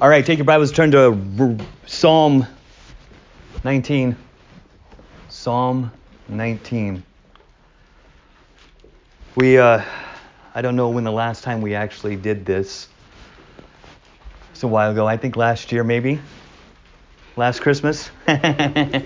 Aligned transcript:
All 0.00 0.08
right, 0.08 0.24
take 0.24 0.38
your 0.38 0.44
Bibles, 0.44 0.70
turn 0.70 0.92
to 0.92 1.58
Psalm 1.86 2.46
19. 3.64 4.14
Psalm 5.28 5.90
19. 6.28 7.02
We, 9.34 9.58
uh, 9.58 9.82
I 10.54 10.62
don't 10.62 10.76
know 10.76 10.90
when 10.90 11.02
the 11.02 11.10
last 11.10 11.42
time 11.42 11.60
we 11.60 11.74
actually 11.74 12.14
did 12.14 12.46
this. 12.46 12.86
It's 14.52 14.62
a 14.62 14.68
while 14.68 14.92
ago. 14.92 15.04
I 15.04 15.16
think 15.16 15.34
last 15.34 15.72
year, 15.72 15.82
maybe. 15.82 16.20
Last 17.34 17.58
Christmas. 17.58 18.08
uh, 18.28 19.00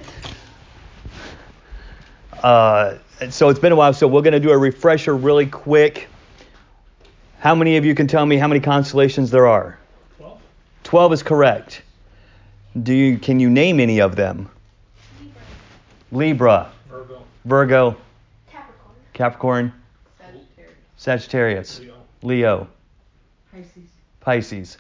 so 3.31 3.49
it's 3.49 3.61
been 3.61 3.73
a 3.73 3.77
while. 3.77 3.95
So 3.95 4.07
we're 4.07 4.21
going 4.21 4.35
to 4.35 4.41
do 4.41 4.51
a 4.51 4.59
refresher 4.59 5.17
really 5.17 5.47
quick. 5.47 6.11
How 7.39 7.55
many 7.55 7.79
of 7.79 7.87
you 7.87 7.95
can 7.95 8.07
tell 8.07 8.27
me 8.27 8.37
how 8.37 8.47
many 8.47 8.61
constellations 8.61 9.31
there 9.31 9.47
are? 9.47 9.79
12 10.93 11.15
is 11.15 11.23
correct. 11.23 11.81
Do 12.83 12.93
you 12.93 13.17
can 13.17 13.41
you 13.41 13.49
name 13.49 13.81
any 13.81 14.03
of 14.03 14.15
them? 14.15 14.51
Libra. 16.13 16.71
Libra. 16.71 16.73
Virgo. 16.91 17.23
Virgo. 17.47 17.97
Capricorn. 18.51 18.95
Capricorn. 19.15 19.73
Sagittarius. 20.19 20.77
Sagittarius. 20.99 21.81
Leo. 21.81 21.95
Leo. 22.23 22.69
Pisces. 23.55 23.89
Pisces. 24.21 24.77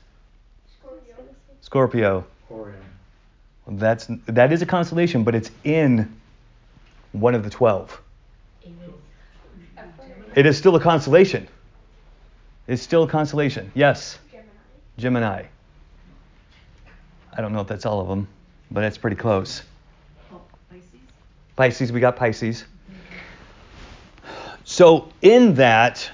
Scorpio. 0.76 1.16
Scorpio. 1.62 2.24
Orion. 2.50 2.76
That's 3.68 4.06
that 4.26 4.52
is 4.52 4.60
a 4.60 4.66
constellation, 4.66 5.24
but 5.24 5.34
it's 5.34 5.50
in 5.64 6.14
one 7.12 7.34
of 7.34 7.42
the 7.42 7.48
12. 7.48 8.02
It 10.34 10.44
is 10.44 10.58
still 10.58 10.76
a 10.76 10.80
constellation. 10.80 11.48
It's 12.66 12.82
still 12.82 13.04
a 13.04 13.08
constellation. 13.08 13.72
Yes. 13.74 14.18
Gemini. 14.30 14.50
Gemini. 14.98 15.44
I 17.34 17.40
don't 17.40 17.52
know 17.52 17.60
if 17.60 17.66
that's 17.66 17.86
all 17.86 18.00
of 18.00 18.08
them, 18.08 18.28
but 18.70 18.84
it's 18.84 18.98
pretty 18.98 19.16
close. 19.16 19.62
Oh, 20.32 20.40
Pisces. 20.68 21.00
Pisces, 21.56 21.92
we 21.92 22.00
got 22.00 22.16
Pisces. 22.16 22.64
So, 24.64 25.10
in 25.22 25.54
that, 25.54 26.10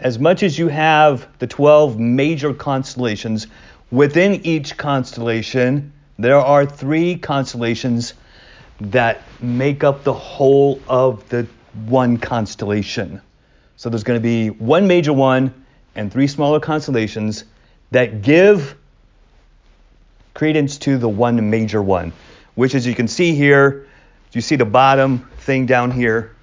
as 0.00 0.18
much 0.18 0.42
as 0.42 0.58
you 0.58 0.68
have 0.68 1.28
the 1.38 1.46
12 1.46 1.98
major 1.98 2.54
constellations, 2.54 3.46
within 3.90 4.46
each 4.46 4.76
constellation, 4.76 5.92
there 6.18 6.38
are 6.38 6.64
three 6.64 7.16
constellations 7.16 8.14
that 8.80 9.22
make 9.42 9.84
up 9.84 10.04
the 10.04 10.12
whole 10.12 10.80
of 10.88 11.28
the 11.28 11.46
one 11.86 12.16
constellation. 12.16 13.20
So, 13.76 13.90
there's 13.90 14.04
going 14.04 14.18
to 14.18 14.22
be 14.22 14.48
one 14.48 14.86
major 14.86 15.12
one 15.12 15.52
and 15.94 16.10
three 16.10 16.26
smaller 16.26 16.60
constellations 16.60 17.44
that 17.90 18.22
give 18.22 18.76
credence 20.36 20.76
to 20.76 20.98
the 20.98 21.08
one 21.08 21.48
major 21.48 21.80
one, 21.80 22.12
which, 22.56 22.74
as 22.74 22.86
you 22.86 22.94
can 22.94 23.08
see 23.08 23.34
here, 23.34 23.88
you 24.32 24.42
see 24.42 24.54
the 24.54 24.66
bottom 24.66 25.26
thing 25.38 25.64
down 25.64 25.90
here. 25.90 26.36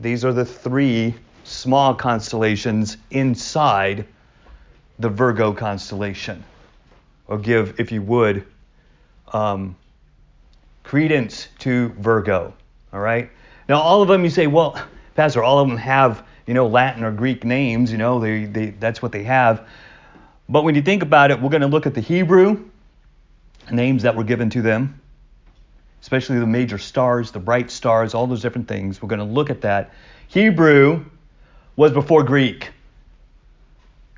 These 0.00 0.24
are 0.24 0.32
the 0.32 0.46
three 0.46 1.14
small 1.44 1.94
constellations 1.94 2.96
inside 3.10 4.06
the 4.98 5.10
Virgo 5.10 5.52
constellation. 5.52 6.42
Or 7.26 7.36
give, 7.36 7.78
if 7.78 7.92
you 7.92 8.00
would, 8.00 8.46
um, 9.34 9.76
credence 10.84 11.48
to 11.58 11.90
Virgo. 11.98 12.54
All 12.90 13.00
right? 13.00 13.28
Now, 13.68 13.82
all 13.82 14.00
of 14.00 14.08
them, 14.08 14.24
you 14.24 14.30
say, 14.30 14.46
well, 14.46 14.82
Pastor, 15.14 15.42
all 15.42 15.58
of 15.58 15.68
them 15.68 15.76
have, 15.76 16.24
you 16.46 16.54
know, 16.54 16.68
Latin 16.68 17.04
or 17.04 17.12
Greek 17.12 17.44
names, 17.44 17.92
you 17.92 17.98
know, 17.98 18.18
they, 18.18 18.46
they, 18.46 18.70
that's 18.70 19.02
what 19.02 19.12
they 19.12 19.24
have. 19.24 19.68
But 20.48 20.64
when 20.64 20.74
you 20.74 20.82
think 20.82 21.02
about 21.02 21.30
it, 21.30 21.40
we're 21.40 21.50
going 21.50 21.62
to 21.62 21.66
look 21.66 21.86
at 21.86 21.94
the 21.94 22.00
Hebrew 22.00 22.64
names 23.70 24.02
that 24.04 24.16
were 24.16 24.24
given 24.24 24.48
to 24.50 24.62
them, 24.62 25.00
especially 26.00 26.38
the 26.38 26.46
major 26.46 26.78
stars, 26.78 27.30
the 27.30 27.38
bright 27.38 27.70
stars, 27.70 28.14
all 28.14 28.26
those 28.26 28.40
different 28.40 28.66
things. 28.66 29.02
We're 29.02 29.08
going 29.08 29.18
to 29.18 29.24
look 29.24 29.50
at 29.50 29.60
that. 29.60 29.92
Hebrew 30.28 31.04
was 31.76 31.92
before 31.92 32.22
Greek. 32.22 32.70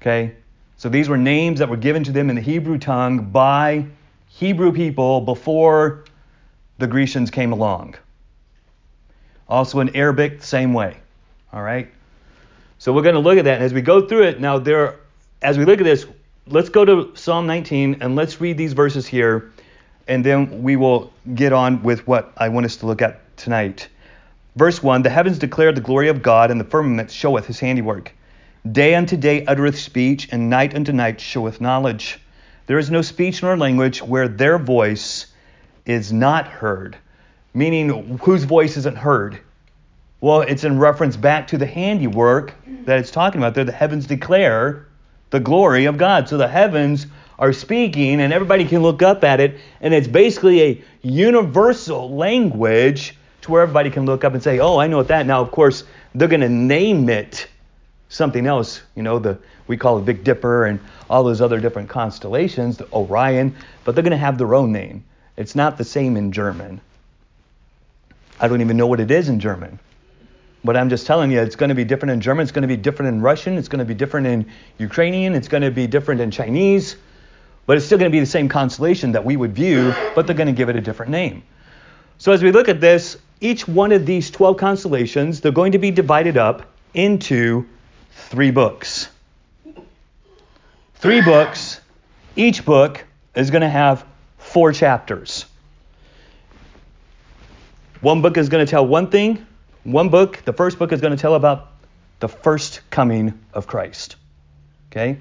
Okay? 0.00 0.34
So 0.76 0.88
these 0.88 1.08
were 1.08 1.18
names 1.18 1.58
that 1.58 1.68
were 1.68 1.76
given 1.76 2.04
to 2.04 2.12
them 2.12 2.30
in 2.30 2.36
the 2.36 2.42
Hebrew 2.42 2.78
tongue 2.78 3.30
by 3.30 3.86
Hebrew 4.28 4.72
people 4.72 5.20
before 5.20 6.04
the 6.78 6.86
Grecians 6.86 7.30
came 7.30 7.52
along. 7.52 7.96
Also 9.48 9.80
in 9.80 9.94
Arabic, 9.96 10.42
same 10.42 10.72
way. 10.72 10.96
All 11.52 11.62
right? 11.62 11.90
So 12.78 12.92
we're 12.92 13.02
going 13.02 13.16
to 13.16 13.20
look 13.20 13.36
at 13.36 13.44
that. 13.44 13.56
And 13.56 13.64
as 13.64 13.74
we 13.74 13.82
go 13.82 14.06
through 14.06 14.22
it, 14.22 14.40
now 14.40 14.58
there, 14.58 15.00
as 15.42 15.58
we 15.58 15.64
look 15.64 15.80
at 15.80 15.84
this, 15.84 16.06
let's 16.46 16.68
go 16.68 16.84
to 16.84 17.12
Psalm 17.14 17.46
19 17.46 17.98
and 18.00 18.16
let's 18.16 18.40
read 18.40 18.56
these 18.56 18.72
verses 18.72 19.06
here, 19.06 19.52
and 20.08 20.24
then 20.24 20.62
we 20.62 20.76
will 20.76 21.12
get 21.34 21.52
on 21.52 21.82
with 21.82 22.06
what 22.06 22.32
I 22.36 22.48
want 22.48 22.66
us 22.66 22.76
to 22.76 22.86
look 22.86 23.02
at 23.02 23.36
tonight. 23.36 23.88
Verse 24.56 24.82
1 24.82 25.02
The 25.02 25.10
heavens 25.10 25.38
declare 25.38 25.72
the 25.72 25.80
glory 25.80 26.08
of 26.08 26.22
God, 26.22 26.50
and 26.50 26.60
the 26.60 26.64
firmament 26.64 27.10
showeth 27.10 27.46
his 27.46 27.60
handiwork. 27.60 28.12
Day 28.70 28.94
unto 28.94 29.16
day 29.16 29.44
uttereth 29.46 29.78
speech, 29.78 30.28
and 30.32 30.50
night 30.50 30.74
unto 30.74 30.92
night 30.92 31.20
showeth 31.20 31.60
knowledge. 31.60 32.18
There 32.66 32.78
is 32.78 32.90
no 32.90 33.02
speech 33.02 33.42
nor 33.42 33.56
language 33.56 34.02
where 34.02 34.28
their 34.28 34.58
voice 34.58 35.26
is 35.86 36.12
not 36.12 36.46
heard. 36.46 36.96
Meaning, 37.54 38.18
whose 38.18 38.44
voice 38.44 38.76
isn't 38.76 38.98
heard? 38.98 39.40
Well, 40.20 40.42
it's 40.42 40.64
in 40.64 40.78
reference 40.78 41.16
back 41.16 41.48
to 41.48 41.58
the 41.58 41.66
handiwork 41.66 42.54
that 42.84 42.98
it's 42.98 43.10
talking 43.10 43.40
about 43.40 43.54
there. 43.54 43.64
The 43.64 43.72
heavens 43.72 44.06
declare 44.06 44.86
the 45.30 45.40
glory 45.40 45.86
of 45.86 45.96
God. 45.96 46.28
So 46.28 46.36
the 46.36 46.48
heavens 46.48 47.06
are 47.38 47.52
speaking, 47.52 48.20
and 48.20 48.32
everybody 48.32 48.64
can 48.66 48.82
look 48.82 49.02
up 49.02 49.24
at 49.24 49.40
it, 49.40 49.58
and 49.80 49.94
it's 49.94 50.08
basically 50.08 50.62
a 50.62 50.84
universal 51.02 52.14
language 52.14 53.16
to 53.42 53.50
where 53.50 53.62
everybody 53.62 53.90
can 53.90 54.04
look 54.04 54.24
up 54.24 54.34
and 54.34 54.42
say, 54.42 54.58
"Oh, 54.58 54.78
I 54.78 54.86
know 54.86 54.98
what 54.98 55.08
that." 55.08 55.26
Now, 55.26 55.40
of 55.40 55.50
course, 55.50 55.84
they're 56.14 56.28
going 56.28 56.40
to 56.40 56.48
name 56.48 57.08
it 57.08 57.46
something 58.10 58.46
else. 58.46 58.82
You 58.94 59.02
know, 59.02 59.18
the 59.18 59.38
we 59.66 59.76
call 59.76 59.98
it 59.98 60.04
Big 60.04 60.24
Dipper 60.24 60.66
and 60.66 60.80
all 61.08 61.22
those 61.22 61.40
other 61.40 61.60
different 61.60 61.88
constellations, 61.88 62.76
the 62.76 62.88
Orion, 62.92 63.54
but 63.84 63.94
they're 63.94 64.02
going 64.02 64.10
to 64.10 64.16
have 64.16 64.36
their 64.36 64.54
own 64.54 64.72
name. 64.72 65.04
It's 65.36 65.54
not 65.54 65.78
the 65.78 65.84
same 65.84 66.16
in 66.16 66.32
German. 66.32 66.80
I 68.40 68.48
don't 68.48 68.60
even 68.60 68.76
know 68.76 68.86
what 68.86 69.00
it 69.00 69.10
is 69.10 69.28
in 69.28 69.38
German. 69.38 69.78
But 70.62 70.76
I'm 70.76 70.90
just 70.90 71.06
telling 71.06 71.30
you, 71.30 71.40
it's 71.40 71.56
going 71.56 71.70
to 71.70 71.74
be 71.74 71.84
different 71.84 72.12
in 72.12 72.20
German, 72.20 72.42
it's 72.42 72.52
going 72.52 72.62
to 72.62 72.68
be 72.68 72.76
different 72.76 73.14
in 73.14 73.22
Russian, 73.22 73.56
it's 73.56 73.68
going 73.68 73.78
to 73.78 73.84
be 73.84 73.94
different 73.94 74.26
in 74.26 74.46
Ukrainian, 74.78 75.34
it's 75.34 75.48
going 75.48 75.62
to 75.62 75.70
be 75.70 75.86
different 75.86 76.20
in 76.20 76.30
Chinese, 76.30 76.96
but 77.66 77.76
it's 77.76 77.86
still 77.86 77.98
going 77.98 78.10
to 78.10 78.14
be 78.14 78.20
the 78.20 78.26
same 78.26 78.48
constellation 78.48 79.12
that 79.12 79.24
we 79.24 79.36
would 79.36 79.54
view, 79.54 79.94
but 80.14 80.26
they're 80.26 80.36
going 80.36 80.48
to 80.48 80.52
give 80.52 80.68
it 80.68 80.76
a 80.76 80.80
different 80.80 81.12
name. 81.12 81.42
So 82.18 82.32
as 82.32 82.42
we 82.42 82.52
look 82.52 82.68
at 82.68 82.80
this, 82.80 83.16
each 83.40 83.66
one 83.66 83.92
of 83.92 84.04
these 84.04 84.30
12 84.30 84.58
constellations, 84.58 85.40
they're 85.40 85.52
going 85.52 85.72
to 85.72 85.78
be 85.78 85.90
divided 85.90 86.36
up 86.36 86.66
into 86.92 87.66
three 88.12 88.50
books. 88.50 89.08
Three 90.96 91.22
books. 91.22 91.80
Each 92.36 92.62
book 92.62 93.02
is 93.34 93.50
going 93.50 93.62
to 93.62 93.68
have 93.68 94.04
four 94.36 94.72
chapters. 94.72 95.46
One 98.02 98.20
book 98.20 98.36
is 98.36 98.50
going 98.50 98.64
to 98.64 98.70
tell 98.70 98.86
one 98.86 99.10
thing, 99.10 99.46
one 99.84 100.08
book, 100.08 100.42
the 100.44 100.52
first 100.52 100.78
book 100.78 100.92
is 100.92 101.00
going 101.00 101.16
to 101.16 101.20
tell 101.20 101.34
about 101.34 101.68
the 102.20 102.28
first 102.28 102.82
coming 102.90 103.38
of 103.54 103.66
Christ. 103.66 104.16
Okay? 104.90 105.18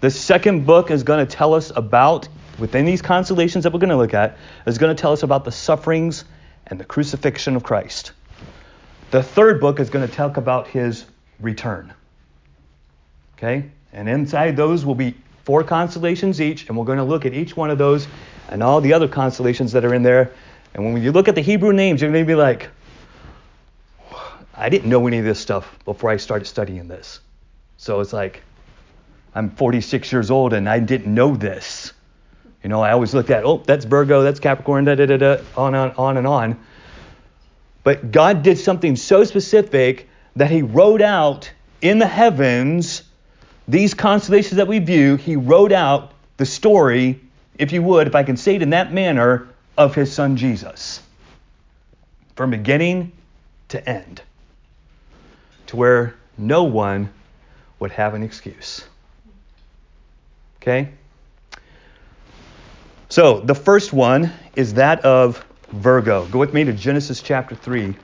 The 0.00 0.10
second 0.10 0.66
book 0.66 0.90
is 0.90 1.02
going 1.02 1.26
to 1.26 1.36
tell 1.36 1.54
us 1.54 1.72
about, 1.74 2.28
within 2.58 2.84
these 2.84 3.00
constellations 3.00 3.64
that 3.64 3.72
we're 3.72 3.78
going 3.78 3.90
to 3.90 3.96
look 3.96 4.14
at, 4.14 4.36
is 4.66 4.78
going 4.78 4.94
to 4.94 5.00
tell 5.00 5.12
us 5.12 5.22
about 5.22 5.44
the 5.44 5.52
sufferings 5.52 6.24
and 6.66 6.78
the 6.78 6.84
crucifixion 6.84 7.56
of 7.56 7.62
Christ. 7.62 8.12
The 9.10 9.22
third 9.22 9.60
book 9.60 9.80
is 9.80 9.90
going 9.90 10.06
to 10.06 10.14
talk 10.14 10.36
about 10.36 10.68
his 10.68 11.06
return. 11.40 11.94
Okay? 13.38 13.70
And 13.92 14.08
inside 14.08 14.56
those 14.56 14.84
will 14.84 14.94
be 14.94 15.14
four 15.44 15.62
constellations 15.62 16.40
each, 16.40 16.68
and 16.68 16.76
we're 16.76 16.84
going 16.84 16.98
to 16.98 17.04
look 17.04 17.24
at 17.24 17.32
each 17.32 17.56
one 17.56 17.70
of 17.70 17.78
those 17.78 18.06
and 18.48 18.62
all 18.62 18.80
the 18.80 18.92
other 18.92 19.08
constellations 19.08 19.72
that 19.72 19.84
are 19.84 19.94
in 19.94 20.02
there. 20.02 20.32
And 20.74 20.92
when 20.92 21.02
you 21.02 21.12
look 21.12 21.28
at 21.28 21.34
the 21.34 21.40
Hebrew 21.40 21.72
names, 21.72 22.02
you're 22.02 22.10
going 22.10 22.24
to 22.24 22.28
be 22.28 22.34
like, 22.34 22.68
I 24.56 24.68
didn't 24.68 24.88
know 24.88 25.06
any 25.06 25.18
of 25.18 25.24
this 25.24 25.40
stuff 25.40 25.78
before 25.84 26.10
I 26.10 26.16
started 26.16 26.44
studying 26.46 26.86
this. 26.88 27.20
So 27.76 28.00
it's 28.00 28.12
like, 28.12 28.42
I'm 29.34 29.50
46 29.50 30.12
years 30.12 30.30
old 30.30 30.52
and 30.52 30.68
I 30.68 30.78
didn't 30.78 31.12
know 31.12 31.34
this. 31.34 31.92
You 32.62 32.70
know, 32.70 32.80
I 32.80 32.92
always 32.92 33.12
looked 33.12 33.30
at, 33.30 33.44
oh, 33.44 33.58
that's 33.58 33.84
Virgo, 33.84 34.22
that's 34.22 34.40
Capricorn, 34.40 34.84
da 34.84 34.94
da 34.94 35.06
da 35.06 35.16
da, 35.16 35.36
on, 35.56 35.74
on, 35.74 35.90
on 35.92 36.16
and 36.16 36.26
on. 36.26 36.64
But 37.82 38.12
God 38.12 38.42
did 38.42 38.58
something 38.58 38.96
so 38.96 39.24
specific 39.24 40.08
that 40.36 40.50
He 40.50 40.62
wrote 40.62 41.02
out 41.02 41.50
in 41.82 41.98
the 41.98 42.06
heavens 42.06 43.02
these 43.66 43.92
constellations 43.92 44.56
that 44.56 44.68
we 44.68 44.78
view. 44.78 45.16
He 45.16 45.36
wrote 45.36 45.72
out 45.72 46.12
the 46.36 46.46
story, 46.46 47.20
if 47.58 47.72
you 47.72 47.82
would, 47.82 48.06
if 48.06 48.14
I 48.14 48.22
can 48.22 48.36
say 48.36 48.54
it 48.54 48.62
in 48.62 48.70
that 48.70 48.92
manner, 48.92 49.48
of 49.76 49.94
His 49.94 50.12
Son 50.12 50.36
Jesus. 50.36 51.02
From 52.36 52.50
beginning 52.50 53.12
to 53.68 53.86
end 53.88 54.22
to 55.74 55.78
where 55.80 56.14
no 56.38 56.64
one 56.64 57.10
would 57.78 57.90
have 57.90 58.14
an 58.14 58.22
excuse. 58.22 58.84
Okay? 60.56 60.90
So 63.08 63.40
the 63.40 63.54
first 63.54 63.92
one 63.92 64.32
is 64.56 64.74
that 64.74 65.04
of 65.04 65.44
Virgo. 65.70 66.26
Go 66.26 66.38
with 66.38 66.54
me 66.54 66.64
to 66.64 66.72
Genesis 66.72 67.20
chapter 67.20 67.54
3. 67.54 67.94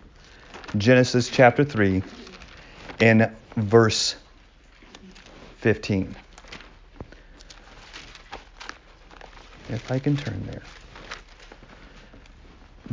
Genesis 0.76 1.28
chapter 1.28 1.64
3 1.64 2.02
in 3.00 3.34
verse 3.56 4.16
15. 5.58 6.14
If 9.68 9.90
I 9.90 9.98
can 9.98 10.16
turn 10.16 10.44
there. 10.46 10.62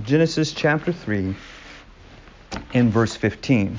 Genesis 0.04 0.54
chapter 0.54 0.94
3 0.94 1.36
in 2.74 2.92
verse 2.92 3.16
15. 3.16 3.78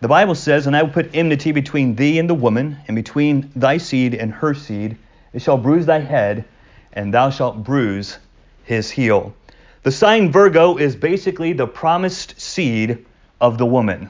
The 0.00 0.08
Bible 0.08 0.34
says, 0.34 0.66
And 0.66 0.74
I 0.74 0.82
will 0.82 0.90
put 0.90 1.14
enmity 1.14 1.52
between 1.52 1.94
thee 1.94 2.18
and 2.18 2.28
the 2.28 2.34
woman, 2.34 2.78
and 2.88 2.94
between 2.94 3.50
thy 3.54 3.76
seed 3.76 4.14
and 4.14 4.32
her 4.32 4.54
seed. 4.54 4.96
It 5.34 5.42
shall 5.42 5.58
bruise 5.58 5.84
thy 5.84 6.00
head, 6.00 6.46
and 6.94 7.12
thou 7.12 7.28
shalt 7.28 7.62
bruise 7.62 8.18
his 8.64 8.90
heel. 8.90 9.34
The 9.82 9.92
sign 9.92 10.32
Virgo 10.32 10.78
is 10.78 10.96
basically 10.96 11.52
the 11.52 11.66
promised 11.66 12.40
seed 12.40 13.04
of 13.42 13.58
the 13.58 13.66
woman. 13.66 14.08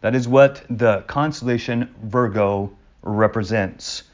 That 0.00 0.14
is 0.14 0.28
what 0.28 0.62
the 0.70 1.02
constellation 1.08 1.92
Virgo 2.04 2.70
represents. 3.02 4.04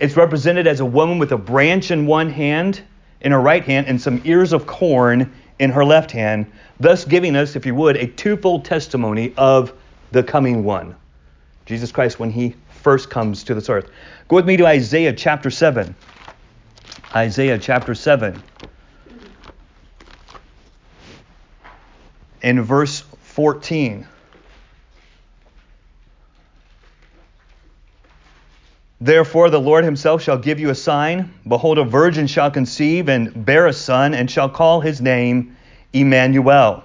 It's 0.00 0.16
represented 0.16 0.66
as 0.66 0.80
a 0.80 0.86
woman 0.86 1.18
with 1.18 1.32
a 1.32 1.38
branch 1.38 1.90
in 1.90 2.06
one 2.06 2.30
hand, 2.30 2.80
in 3.20 3.32
her 3.32 3.40
right 3.40 3.64
hand, 3.64 3.86
and 3.86 4.00
some 4.00 4.22
ears 4.24 4.54
of 4.54 4.66
corn 4.66 5.30
in 5.58 5.70
her 5.70 5.84
left 5.84 6.10
hand, 6.10 6.50
thus 6.80 7.04
giving 7.04 7.36
us, 7.36 7.54
if 7.54 7.66
you 7.66 7.74
would, 7.74 7.96
a 7.96 8.06
twofold 8.06 8.64
testimony 8.64 9.34
of 9.36 9.74
the 10.14 10.22
coming 10.22 10.64
one. 10.64 10.96
Jesus 11.66 11.92
Christ 11.92 12.18
when 12.18 12.30
he 12.30 12.54
first 12.70 13.10
comes 13.10 13.44
to 13.44 13.54
this 13.54 13.68
earth. 13.68 13.90
Go 14.28 14.36
with 14.36 14.46
me 14.46 14.56
to 14.56 14.66
Isaiah 14.66 15.12
chapter 15.12 15.50
7. 15.50 15.94
Isaiah 17.14 17.58
chapter 17.58 17.94
7. 17.94 18.42
In 22.42 22.62
verse 22.62 23.00
14. 23.22 24.06
Therefore, 29.00 29.50
the 29.50 29.60
Lord 29.60 29.84
himself 29.84 30.22
shall 30.22 30.38
give 30.38 30.60
you 30.60 30.70
a 30.70 30.74
sign. 30.74 31.34
Behold, 31.46 31.78
a 31.78 31.84
virgin 31.84 32.26
shall 32.26 32.50
conceive 32.50 33.08
and 33.08 33.44
bear 33.44 33.66
a 33.66 33.72
son, 33.72 34.14
and 34.14 34.30
shall 34.30 34.48
call 34.48 34.80
his 34.80 35.00
name 35.00 35.56
Emmanuel. 35.92 36.84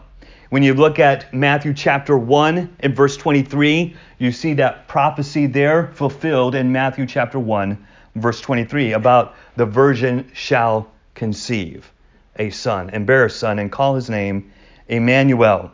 When 0.49 0.63
you 0.63 0.73
look 0.73 0.97
at 0.97 1.31
Matthew 1.31 1.75
chapter 1.75 2.17
1 2.17 2.77
and 2.79 2.95
verse 2.95 3.15
23, 3.17 3.95
you 4.17 4.31
see 4.31 4.55
that 4.55 4.87
prophecy 4.87 5.45
there 5.45 5.91
fulfilled 5.93 6.55
in 6.55 6.71
Matthew 6.71 7.05
chapter 7.05 7.37
1, 7.37 7.77
verse 8.15 8.41
23, 8.41 8.93
about 8.93 9.35
the 9.57 9.67
virgin 9.67 10.27
shall 10.33 10.89
conceive 11.13 11.91
a 12.37 12.49
son 12.49 12.89
and 12.89 13.05
bear 13.05 13.25
a 13.25 13.29
son 13.29 13.59
and 13.59 13.71
call 13.71 13.93
his 13.93 14.09
name 14.09 14.51
Emmanuel. 14.87 15.71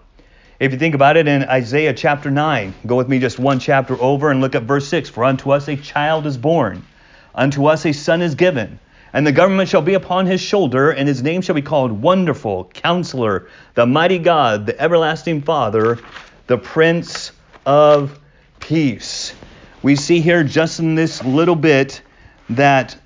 If 0.60 0.74
you 0.74 0.77
think 0.77 0.94
about 0.94 1.16
it 1.16 1.30
in 1.30 1.44
Isaiah 1.44 1.94
chapter 1.94 2.30
9, 2.30 2.74
go 2.86 2.98
with 2.98 3.07
me 3.07 3.18
just 3.18 3.39
one 3.39 3.60
chapter 3.60 3.95
over 4.01 4.30
and 4.30 4.42
look 4.42 4.56
at 4.56 4.63
verse 4.63 4.89
6. 4.89 5.07
For 5.07 5.24
unto 5.24 5.51
us 5.51 5.69
a 5.69 5.77
child 5.77 6.25
is 6.25 6.36
born, 6.36 6.86
unto 7.33 7.68
us 7.68 7.86
a 7.86 7.94
son 7.94 8.22
is 8.22 8.36
given, 8.36 8.77
and 9.15 9.25
the 9.25 9.31
government 9.31 9.69
shall 9.69 9.81
be 9.81 9.94
upon 9.94 10.25
his 10.25 10.41
shoulder, 10.41 10.91
and 10.91 11.07
his 11.07 11.23
name 11.23 11.41
shall 11.41 11.56
be 11.56 11.62
called 11.62 11.89
Wonderful, 11.89 12.65
Counselor, 12.73 13.47
the 13.73 13.85
Mighty 13.85 14.19
God, 14.19 14.65
the 14.65 14.77
Everlasting 14.77 15.41
Father, 15.41 16.00
the 16.47 16.57
Prince 16.57 17.31
of 17.65 18.19
Peace. 18.59 19.33
We 19.81 19.95
see 19.95 20.19
here 20.19 20.44
just 20.44 20.81
in 20.81 20.95
this 20.95 21.23
little 21.23 21.56
bit 21.56 22.01
that 22.50 22.97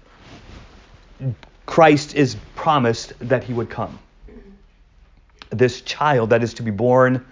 Christ 1.67 2.15
is 2.15 2.35
promised 2.55 3.13
that 3.19 3.43
he 3.43 3.53
would 3.53 3.69
come. 3.69 3.99
This 5.51 5.81
child 5.81 6.31
that 6.31 6.41
is 6.41 6.55
to 6.55 6.63
be 6.63 6.71
born 6.71 7.23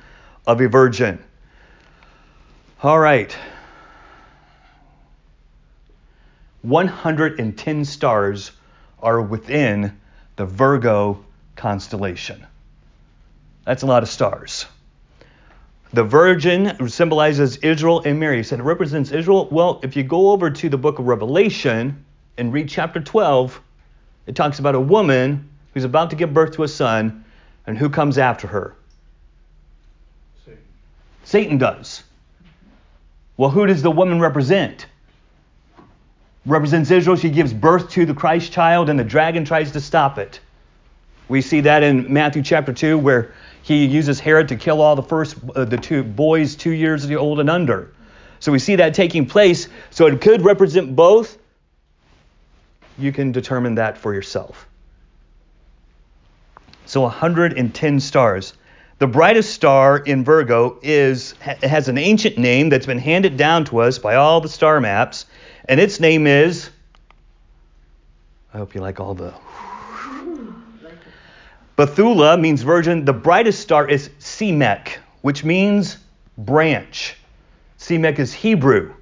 of 0.46 0.62
a 0.62 0.68
virgin. 0.68 1.18
All 2.84 3.00
right. 3.00 3.36
110 6.62 7.84
stars 7.84 8.52
are 9.00 9.22
within 9.22 9.98
the 10.36 10.46
Virgo 10.46 11.24
constellation. 11.56 12.46
That's 13.66 13.84
a 13.84 13.86
lot 13.86 14.04
of 14.04 14.10
stars. 14.10 14.66
The 15.94 16.04
virgin 16.04 16.90
symbolizes 16.90 17.58
Israel 17.58 18.02
and 18.06 18.20
Mary. 18.20 18.38
You 18.38 18.44
said 18.44 18.60
it 18.60 18.64
represents 18.64 19.12
Israel. 19.12 19.48
Well, 19.50 19.80
if 19.84 19.96
you 19.96 20.04
go 20.04 20.32
over 20.32 20.50
to 20.50 20.70
the 20.70 20.78
book 20.78 21.00
of 21.00 21.08
Revelation 21.08 22.04
and 22.38 22.52
read 22.52 22.70
chapter 22.70 23.00
12, 23.00 23.60
it 24.26 24.36
talks 24.36 24.60
about 24.60 24.76
a 24.76 24.80
woman 24.80 25.50
who's 25.74 25.86
about 25.86 26.10
to 26.10 26.16
give 26.16 26.34
birth 26.34 26.54
to 26.54 26.64
a 26.64 26.68
son, 26.68 27.24
and 27.66 27.78
who 27.78 27.90
comes 27.90 28.18
after 28.18 28.48
her? 28.48 28.76
Satan 31.24 31.58
does. 31.58 32.04
Well, 33.36 33.50
who 33.50 33.66
does 33.66 33.82
the 33.82 33.92
woman 33.92 34.20
represent? 34.20 34.86
Represents 36.48 36.90
Israel. 36.90 37.18
She 37.18 37.30
gives 37.30 37.54
birth 37.54 37.92
to 37.92 38.06
the 38.06 38.14
Christ 38.14 38.52
child, 38.52 38.90
and 38.90 38.98
the 38.98 39.04
dragon 39.04 39.46
tries 39.46 39.72
to 39.74 39.82
stop 39.82 40.18
it. 40.18 40.40
We 41.28 41.42
see 41.42 41.62
that 41.62 41.84
in 41.84 42.12
Matthew 42.12 42.42
chapter 42.42 42.72
2, 42.72 42.98
where 42.98 43.34
he 43.64 43.86
uses 43.86 44.20
Herod 44.20 44.48
to 44.48 44.56
kill 44.56 44.82
all 44.82 44.96
the 44.96 45.04
first, 45.04 45.36
uh, 45.56 45.66
the 45.66 45.78
two 45.78 46.04
boys 46.04 46.56
two 46.56 46.72
years 46.72 47.10
old 47.12 47.42
and 47.42 47.50
under. 47.50 47.92
So 48.40 48.52
we 48.52 48.60
see 48.60 48.78
that 48.78 48.94
taking 48.94 49.26
place. 49.26 49.68
So 49.90 50.08
it 50.08 50.22
could 50.22 50.42
represent 50.46 50.96
both. 50.96 51.38
You 52.98 53.12
can 53.12 53.34
determine 53.34 53.76
that 53.76 53.98
for 53.98 54.14
yourself. 54.14 54.68
So 56.86 57.02
110 57.02 58.00
stars. 58.00 58.54
The 59.00 59.08
brightest 59.08 59.54
star 59.54 60.00
in 60.00 60.24
Virgo 60.24 60.80
is 60.82 61.34
has 61.42 61.88
an 61.88 62.00
ancient 62.00 62.40
name 62.40 62.70
that's 62.70 62.88
been 62.88 62.98
handed 62.98 63.38
down 63.38 63.64
to 63.66 63.80
us 63.80 64.00
by 64.00 64.16
all 64.16 64.42
the 64.42 64.50
star 64.50 64.82
maps, 64.82 65.28
and 65.66 65.80
its 65.80 66.00
name 66.00 66.26
is. 66.26 66.72
I 68.52 68.58
hope 68.58 68.74
you 68.74 68.82
like 68.82 69.00
all 69.00 69.14
the. 69.14 69.36
Bethula 71.78 72.42
means 72.42 72.64
virgin. 72.64 73.06
The 73.06 73.14
brightest 73.14 73.60
star 73.60 73.88
is 73.88 74.10
Semek, 74.20 74.98
which 75.22 75.44
means 75.44 75.98
branch. 76.36 77.16
Semek 77.78 78.18
is 78.18 78.34
Hebrew 78.34 78.96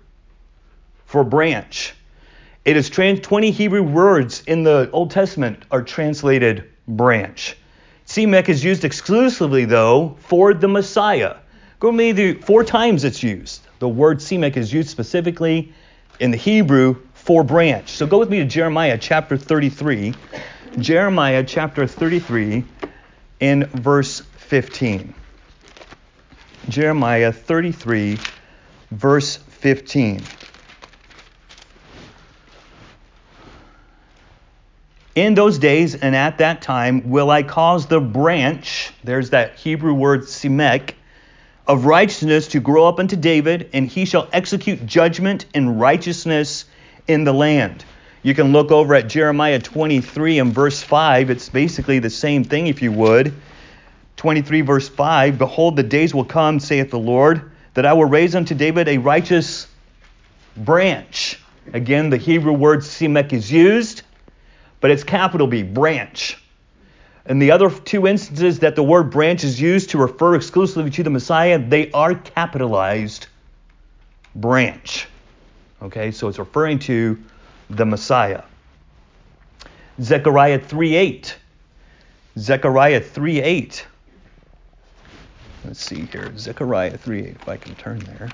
for 1.06 1.24
branch. 1.24 1.94
It 2.66 2.76
is 2.76 2.90
trans- 2.90 3.22
20 3.22 3.52
Hebrew 3.52 3.84
words 3.84 4.44
in 4.46 4.64
the 4.64 4.90
Old 4.92 5.12
Testament 5.12 5.64
are 5.72 5.84
translated 5.84 6.66
branch. 6.86 7.56
Semek 8.16 8.48
is 8.48 8.64
used 8.64 8.86
exclusively, 8.86 9.66
though, 9.66 10.16
for 10.22 10.54
the 10.54 10.70
Messiah. 10.70 11.36
Go 11.82 11.92
maybe 11.92 12.36
four 12.36 12.64
times 12.64 13.04
it's 13.04 13.22
used. 13.22 13.60
The 13.80 13.90
word 13.90 14.20
Semek 14.20 14.56
is 14.56 14.72
used 14.72 14.88
specifically 14.88 15.74
in 16.22 16.32
the 16.32 16.38
Hebrew 16.38 16.96
for 17.14 17.44
branch. 17.44 17.90
So 17.90 18.08
go 18.08 18.18
with 18.18 18.30
me 18.30 18.40
to 18.40 18.46
Jeremiah 18.46 18.98
chapter 18.98 19.36
33. 19.36 20.14
Jeremiah 20.80 21.44
chapter 21.44 21.86
33 21.86 22.64
in 23.42 23.66
verse 23.66 24.22
15. 24.38 25.14
Jeremiah 26.70 27.34
33, 27.34 28.18
verse 28.92 29.36
15. 29.36 30.22
In 35.16 35.34
those 35.34 35.58
days 35.58 35.96
and 35.96 36.14
at 36.14 36.40
that 36.40 36.62
time 36.62 37.10
will 37.10 37.32
I 37.32 37.42
cause 37.42 37.88
the 37.88 38.02
branch, 38.02 38.92
there's 39.06 39.30
that 39.30 39.56
Hebrew 39.56 39.94
word 39.94 40.24
semek, 40.24 40.92
of 41.68 41.86
righteousness 41.86 42.50
to 42.50 42.60
grow 42.60 42.86
up 42.86 43.00
unto 43.00 43.16
David, 43.16 43.70
and 43.72 43.88
he 43.88 44.04
shall 44.04 44.28
execute 44.34 44.86
judgment 44.86 45.46
and 45.54 45.80
righteousness 45.80 46.66
in 47.08 47.24
the 47.24 47.32
land. 47.32 47.86
You 48.24 48.36
can 48.36 48.52
look 48.52 48.72
over 48.72 48.94
at 48.94 49.08
Jeremiah 49.08 49.58
23 49.58 50.40
and 50.40 50.54
verse 50.54 50.84
5. 50.84 51.30
It's 51.30 51.48
basically 51.48 52.00
the 52.00 52.10
same 52.10 52.44
thing, 52.44 52.68
if 52.68 52.82
you 52.82 52.92
would. 52.92 53.34
23 54.18 54.62
verse 54.62 54.90
5 54.90 55.38
Behold, 55.38 55.78
the 55.78 55.84
days 55.84 56.14
will 56.14 56.26
come, 56.26 56.60
saith 56.60 56.92
the 56.92 57.00
Lord, 57.00 57.52
that 57.74 57.86
I 57.86 57.94
will 57.94 58.06
raise 58.06 58.36
unto 58.36 58.54
David 58.54 58.90
a 58.90 58.98
righteous 58.98 59.68
branch. 60.58 61.40
Again, 61.72 62.10
the 62.10 62.18
Hebrew 62.18 62.54
word 62.54 62.80
semek 62.82 63.32
is 63.32 63.50
used 63.50 64.04
but 64.86 64.92
it's 64.92 65.04
capital 65.04 65.48
B, 65.48 65.64
branch. 65.64 66.38
And 67.26 67.42
the 67.42 67.50
other 67.50 67.72
two 67.72 68.06
instances 68.06 68.60
that 68.60 68.76
the 68.76 68.84
word 68.84 69.10
branch 69.10 69.44
is 69.44 69.60
used 69.60 69.90
to 69.90 69.98
refer 69.98 70.36
exclusively 70.36 70.92
to 70.92 71.02
the 71.02 71.10
Messiah, 71.10 71.58
they 71.58 71.90
are 71.90 72.14
capitalized 72.14 73.26
branch. 74.36 75.08
Okay, 75.82 76.12
so 76.12 76.28
it's 76.28 76.38
referring 76.38 76.78
to 76.78 77.18
the 77.72 77.84
Messiah. 77.84 78.44
Zechariah 80.00 80.60
3:8. 80.60 81.34
Zechariah 82.38 83.02
3:8. 83.02 83.86
Let's 85.64 85.84
see 85.84 86.06
here. 86.06 86.32
Zechariah 86.38 86.96
3:8, 86.96 87.38
if 87.42 87.50
I 87.50 87.58
can 87.58 87.74
turn 87.74 87.98
there. 88.02 88.30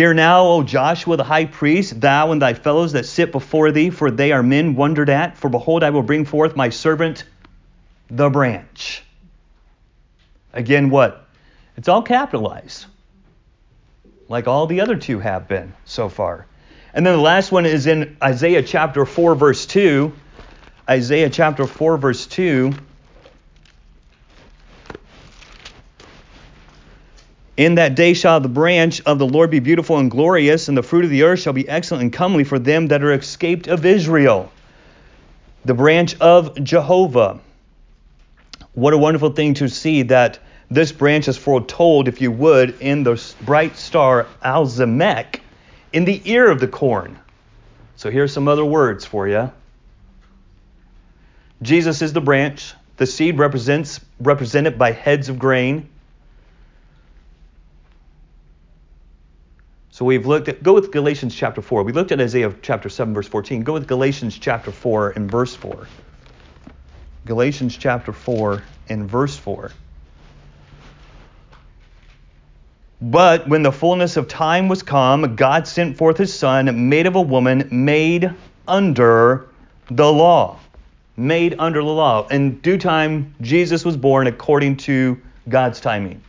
Hear 0.00 0.14
now, 0.14 0.46
O 0.46 0.62
Joshua 0.62 1.18
the 1.18 1.24
high 1.24 1.44
priest, 1.44 2.00
thou 2.00 2.32
and 2.32 2.40
thy 2.40 2.54
fellows 2.54 2.92
that 2.92 3.04
sit 3.04 3.32
before 3.32 3.70
thee, 3.70 3.90
for 3.90 4.10
they 4.10 4.32
are 4.32 4.42
men 4.42 4.74
wondered 4.74 5.10
at. 5.10 5.36
For 5.36 5.50
behold, 5.50 5.84
I 5.84 5.90
will 5.90 6.02
bring 6.02 6.24
forth 6.24 6.56
my 6.56 6.70
servant, 6.70 7.24
the 8.08 8.30
branch. 8.30 9.02
Again, 10.54 10.88
what? 10.88 11.28
It's 11.76 11.86
all 11.86 12.00
capitalized, 12.00 12.86
like 14.26 14.48
all 14.48 14.66
the 14.66 14.80
other 14.80 14.96
two 14.96 15.18
have 15.18 15.46
been 15.48 15.74
so 15.84 16.08
far. 16.08 16.46
And 16.94 17.04
then 17.04 17.16
the 17.16 17.22
last 17.22 17.52
one 17.52 17.66
is 17.66 17.86
in 17.86 18.16
Isaiah 18.24 18.62
chapter 18.62 19.04
4, 19.04 19.34
verse 19.34 19.66
2. 19.66 20.10
Isaiah 20.88 21.28
chapter 21.28 21.66
4, 21.66 21.98
verse 21.98 22.24
2. 22.24 22.72
In 27.60 27.74
that 27.74 27.94
day 27.94 28.14
shall 28.14 28.40
the 28.40 28.48
branch 28.48 29.02
of 29.04 29.18
the 29.18 29.26
Lord 29.26 29.50
be 29.50 29.58
beautiful 29.58 29.98
and 29.98 30.10
glorious, 30.10 30.68
and 30.68 30.78
the 30.78 30.82
fruit 30.82 31.04
of 31.04 31.10
the 31.10 31.24
earth 31.24 31.40
shall 31.40 31.52
be 31.52 31.68
excellent 31.68 32.04
and 32.04 32.10
comely 32.10 32.42
for 32.42 32.58
them 32.58 32.86
that 32.86 33.02
are 33.02 33.12
escaped 33.12 33.68
of 33.68 33.84
Israel. 33.84 34.50
The 35.66 35.74
branch 35.74 36.18
of 36.20 36.64
Jehovah. 36.64 37.38
What 38.72 38.94
a 38.94 38.96
wonderful 38.96 39.32
thing 39.32 39.52
to 39.52 39.68
see 39.68 40.04
that 40.04 40.38
this 40.70 40.90
branch 40.90 41.28
is 41.28 41.36
foretold, 41.36 42.08
if 42.08 42.22
you 42.22 42.32
would, 42.32 42.80
in 42.80 43.02
the 43.02 43.22
bright 43.42 43.76
star 43.76 44.26
Alzamech 44.42 45.40
in 45.92 46.06
the 46.06 46.22
ear 46.24 46.50
of 46.50 46.60
the 46.60 46.68
corn. 46.68 47.18
So 47.96 48.10
here's 48.10 48.32
some 48.32 48.48
other 48.48 48.64
words 48.64 49.04
for 49.04 49.28
you. 49.28 49.52
Jesus 51.60 52.00
is 52.00 52.14
the 52.14 52.22
branch. 52.22 52.72
The 52.96 53.06
seed 53.06 53.36
represents 53.36 54.00
represented 54.18 54.78
by 54.78 54.92
heads 54.92 55.28
of 55.28 55.38
grain. 55.38 55.89
So 60.00 60.06
we've 60.06 60.24
looked 60.24 60.48
at, 60.48 60.62
go 60.62 60.72
with 60.72 60.92
Galatians 60.92 61.34
chapter 61.34 61.60
4. 61.60 61.82
We 61.82 61.92
looked 61.92 62.10
at 62.10 62.22
Isaiah 62.22 62.54
chapter 62.62 62.88
7, 62.88 63.12
verse 63.12 63.28
14. 63.28 63.64
Go 63.64 63.74
with 63.74 63.86
Galatians 63.86 64.38
chapter 64.38 64.72
4 64.72 65.10
and 65.10 65.30
verse 65.30 65.54
4. 65.54 65.86
Galatians 67.26 67.76
chapter 67.76 68.10
4 68.10 68.62
and 68.88 69.10
verse 69.10 69.36
4. 69.36 69.72
But 73.02 73.46
when 73.46 73.62
the 73.62 73.72
fullness 73.72 74.16
of 74.16 74.26
time 74.26 74.68
was 74.68 74.82
come, 74.82 75.36
God 75.36 75.68
sent 75.68 75.98
forth 75.98 76.16
his 76.16 76.32
Son, 76.32 76.88
made 76.88 77.06
of 77.06 77.14
a 77.14 77.20
woman, 77.20 77.68
made 77.70 78.32
under 78.66 79.48
the 79.90 80.10
law. 80.10 80.58
Made 81.18 81.56
under 81.58 81.80
the 81.82 81.90
law. 81.90 82.26
In 82.28 82.60
due 82.60 82.78
time, 82.78 83.34
Jesus 83.42 83.84
was 83.84 83.98
born 83.98 84.28
according 84.28 84.78
to 84.78 85.20
God's 85.46 85.78
timing. 85.78 86.22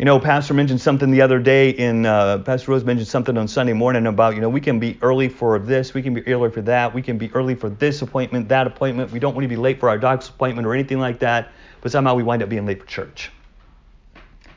You 0.00 0.06
know, 0.06 0.18
Pastor 0.18 0.54
mentioned 0.54 0.80
something 0.80 1.10
the 1.10 1.20
other 1.20 1.38
day 1.38 1.68
in, 1.68 2.06
uh, 2.06 2.38
Pastor 2.38 2.70
Rose 2.70 2.84
mentioned 2.84 3.08
something 3.08 3.36
on 3.36 3.46
Sunday 3.46 3.74
morning 3.74 4.06
about, 4.06 4.34
you 4.34 4.40
know, 4.40 4.48
we 4.48 4.62
can 4.62 4.78
be 4.78 4.96
early 5.02 5.28
for 5.28 5.58
this, 5.58 5.92
we 5.92 6.00
can 6.00 6.14
be 6.14 6.26
early 6.26 6.50
for 6.50 6.62
that, 6.62 6.94
we 6.94 7.02
can 7.02 7.18
be 7.18 7.30
early 7.34 7.54
for 7.54 7.68
this 7.68 8.00
appointment, 8.00 8.48
that 8.48 8.66
appointment. 8.66 9.12
We 9.12 9.18
don't 9.18 9.34
want 9.34 9.44
to 9.44 9.48
be 9.48 9.56
late 9.56 9.78
for 9.78 9.90
our 9.90 9.98
doctor's 9.98 10.30
appointment 10.30 10.66
or 10.66 10.72
anything 10.72 11.00
like 11.00 11.18
that, 11.18 11.52
but 11.82 11.92
somehow 11.92 12.14
we 12.14 12.22
wind 12.22 12.42
up 12.42 12.48
being 12.48 12.64
late 12.64 12.80
for 12.80 12.86
church. 12.86 13.30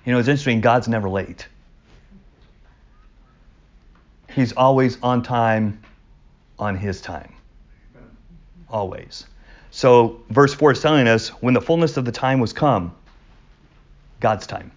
You 0.06 0.14
know, 0.14 0.20
it's 0.20 0.30
interesting, 0.30 0.62
God's 0.62 0.88
never 0.88 1.10
late. 1.10 1.46
He's 4.30 4.54
always 4.54 4.98
on 5.04 5.24
time, 5.24 5.82
on 6.58 6.78
His 6.78 7.02
time. 7.02 7.34
Always. 8.70 9.26
So, 9.72 10.22
verse 10.30 10.54
4 10.54 10.72
is 10.72 10.82
telling 10.82 11.10
us 11.10 11.28
when 11.42 11.54
the 11.54 11.60
fullness 11.60 11.98
of 11.98 12.06
the 12.06 12.14
time 12.14 12.40
was 12.40 12.54
come, 12.54 12.96
God's 14.22 14.48
time. 14.48 14.72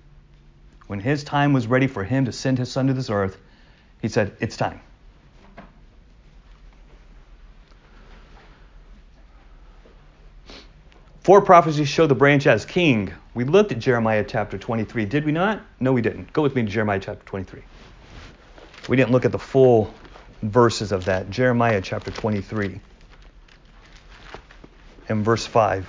When 0.87 1.00
his 1.00 1.25
time 1.25 1.52
was 1.52 1.66
ready 1.66 1.87
for 1.87 2.05
him 2.05 2.26
to 2.26 2.33
send 2.33 2.59
his 2.59 2.71
son 2.71 2.87
to 2.87 2.93
this 2.93 3.11
earth, 3.11 3.37
he 4.00 4.09
said, 4.09 4.37
It's 4.40 4.57
time. 4.57 4.81
Four 11.21 11.40
prophecies 11.40 11.88
show 11.88 12.07
the 12.07 12.14
branch 12.14 12.47
as 12.47 12.64
king. 12.64 13.12
We 13.35 13.43
looked 13.43 13.73
at 13.73 13.81
Jeremiah 13.81 14.25
chapter 14.26 14.57
23, 14.57 15.07
did 15.07 15.25
we 15.25 15.33
not? 15.33 15.61
No, 15.81 15.93
we 15.93 16.00
didn't. 16.00 16.33
Go 16.33 16.40
with 16.40 16.55
me 16.55 16.62
to 16.62 16.69
Jeremiah 16.69 17.00
chapter 17.00 17.25
23. 17.26 17.62
We 18.88 18.97
didn't 18.97 19.11
look 19.11 19.25
at 19.25 19.33
the 19.33 19.38
full 19.38 19.93
verses 20.43 20.93
of 20.93 21.05
that. 21.07 21.28
Jeremiah 21.28 21.81
chapter 21.81 22.12
23 22.12 22.81
and 25.09 25.25
verse 25.25 25.45
5. 25.45 25.88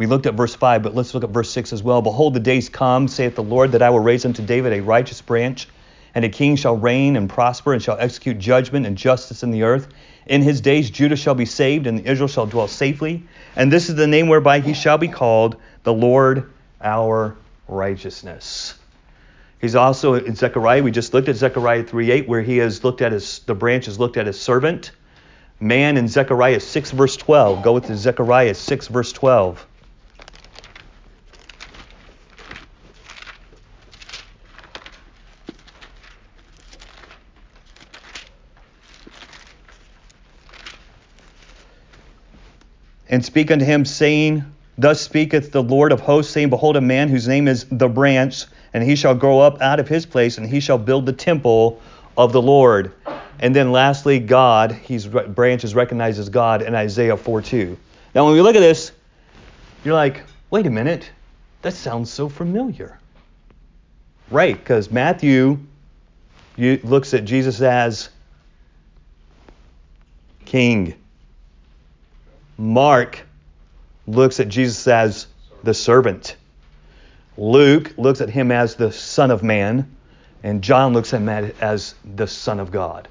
We 0.00 0.06
looked 0.06 0.24
at 0.24 0.32
verse 0.32 0.54
5, 0.54 0.82
but 0.82 0.94
let's 0.94 1.12
look 1.12 1.24
at 1.24 1.28
verse 1.28 1.50
6 1.50 1.74
as 1.74 1.82
well. 1.82 2.00
Behold, 2.00 2.32
the 2.32 2.40
days 2.40 2.70
come, 2.70 3.06
saith 3.06 3.34
the 3.34 3.42
Lord, 3.42 3.72
that 3.72 3.82
I 3.82 3.90
will 3.90 4.00
raise 4.00 4.24
unto 4.24 4.42
David 4.42 4.72
a 4.72 4.80
righteous 4.80 5.20
branch, 5.20 5.68
and 6.14 6.24
a 6.24 6.30
king 6.30 6.56
shall 6.56 6.74
reign 6.74 7.16
and 7.16 7.28
prosper, 7.28 7.74
and 7.74 7.82
shall 7.82 7.98
execute 7.98 8.38
judgment 8.38 8.86
and 8.86 8.96
justice 8.96 9.42
in 9.42 9.50
the 9.50 9.62
earth. 9.64 9.88
In 10.24 10.40
his 10.40 10.62
days 10.62 10.88
Judah 10.88 11.16
shall 11.16 11.34
be 11.34 11.44
saved, 11.44 11.86
and 11.86 12.06
Israel 12.06 12.28
shall 12.28 12.46
dwell 12.46 12.66
safely. 12.66 13.24
And 13.56 13.70
this 13.70 13.90
is 13.90 13.94
the 13.94 14.06
name 14.06 14.28
whereby 14.28 14.60
he 14.60 14.72
shall 14.72 14.96
be 14.96 15.06
called 15.06 15.56
the 15.82 15.92
Lord 15.92 16.50
our 16.80 17.36
righteousness. 17.68 18.76
He's 19.60 19.74
also 19.74 20.14
in 20.14 20.34
Zechariah. 20.34 20.82
We 20.82 20.92
just 20.92 21.12
looked 21.12 21.28
at 21.28 21.36
Zechariah 21.36 21.84
3:8, 21.84 22.26
where 22.26 22.40
he 22.40 22.56
has 22.56 22.82
looked 22.82 23.02
at 23.02 23.12
his 23.12 23.40
the 23.40 23.54
branch 23.54 23.84
has 23.84 23.98
looked 23.98 24.16
at 24.16 24.26
his 24.26 24.40
servant. 24.40 24.92
Man 25.60 25.98
in 25.98 26.08
Zechariah 26.08 26.60
6 26.60 26.90
verse 26.92 27.18
12. 27.18 27.62
Go 27.62 27.74
with 27.74 27.94
Zechariah 27.94 28.54
6 28.54 28.88
verse 28.88 29.12
12. 29.12 29.66
And 43.10 43.22
speak 43.24 43.50
unto 43.50 43.64
him, 43.64 43.84
saying, 43.84 44.44
Thus 44.78 45.02
speaketh 45.02 45.52
the 45.52 45.62
Lord 45.62 45.92
of 45.92 46.00
hosts, 46.00 46.32
saying, 46.32 46.48
Behold, 46.48 46.76
a 46.76 46.80
man 46.80 47.08
whose 47.08 47.28
name 47.28 47.48
is 47.48 47.66
the 47.70 47.88
branch, 47.88 48.46
and 48.72 48.82
he 48.82 48.96
shall 48.96 49.14
grow 49.14 49.40
up 49.40 49.60
out 49.60 49.78
of 49.78 49.88
his 49.88 50.06
place, 50.06 50.38
and 50.38 50.46
he 50.46 50.60
shall 50.60 50.78
build 50.78 51.04
the 51.04 51.12
temple 51.12 51.82
of 52.16 52.32
the 52.32 52.40
Lord. 52.40 52.92
And 53.40 53.54
then 53.54 53.72
lastly, 53.72 54.18
God, 54.20 54.72
he's 54.72 55.06
branch 55.06 55.64
is 55.64 55.74
recognized 55.74 56.18
as 56.18 56.28
God 56.28 56.62
in 56.62 56.74
Isaiah 56.74 57.16
4:2. 57.16 57.76
Now, 58.14 58.24
when 58.24 58.34
we 58.34 58.40
look 58.40 58.56
at 58.56 58.60
this, 58.60 58.92
you're 59.84 59.94
like, 59.94 60.22
wait 60.50 60.66
a 60.66 60.70
minute, 60.70 61.10
that 61.62 61.74
sounds 61.74 62.10
so 62.10 62.28
familiar. 62.28 62.98
Right, 64.30 64.56
because 64.56 64.90
Matthew 64.90 65.58
looks 66.56 67.14
at 67.14 67.24
Jesus 67.24 67.60
as 67.60 68.10
king. 70.44 70.94
Mark 72.60 73.22
looks 74.06 74.38
at 74.38 74.48
Jesus 74.48 74.86
as 74.86 75.26
the 75.62 75.72
servant. 75.72 76.36
Luke 77.38 77.94
looks 77.96 78.20
at 78.20 78.28
him 78.28 78.52
as 78.52 78.74
the 78.74 78.92
Son 78.92 79.30
of 79.30 79.42
Man. 79.42 79.96
And 80.42 80.62
John 80.62 80.92
looks 80.92 81.14
at 81.14 81.22
him 81.22 81.28
as 81.28 81.94
the 82.14 82.26
Son 82.26 82.60
of 82.60 82.70
God. 82.70 83.08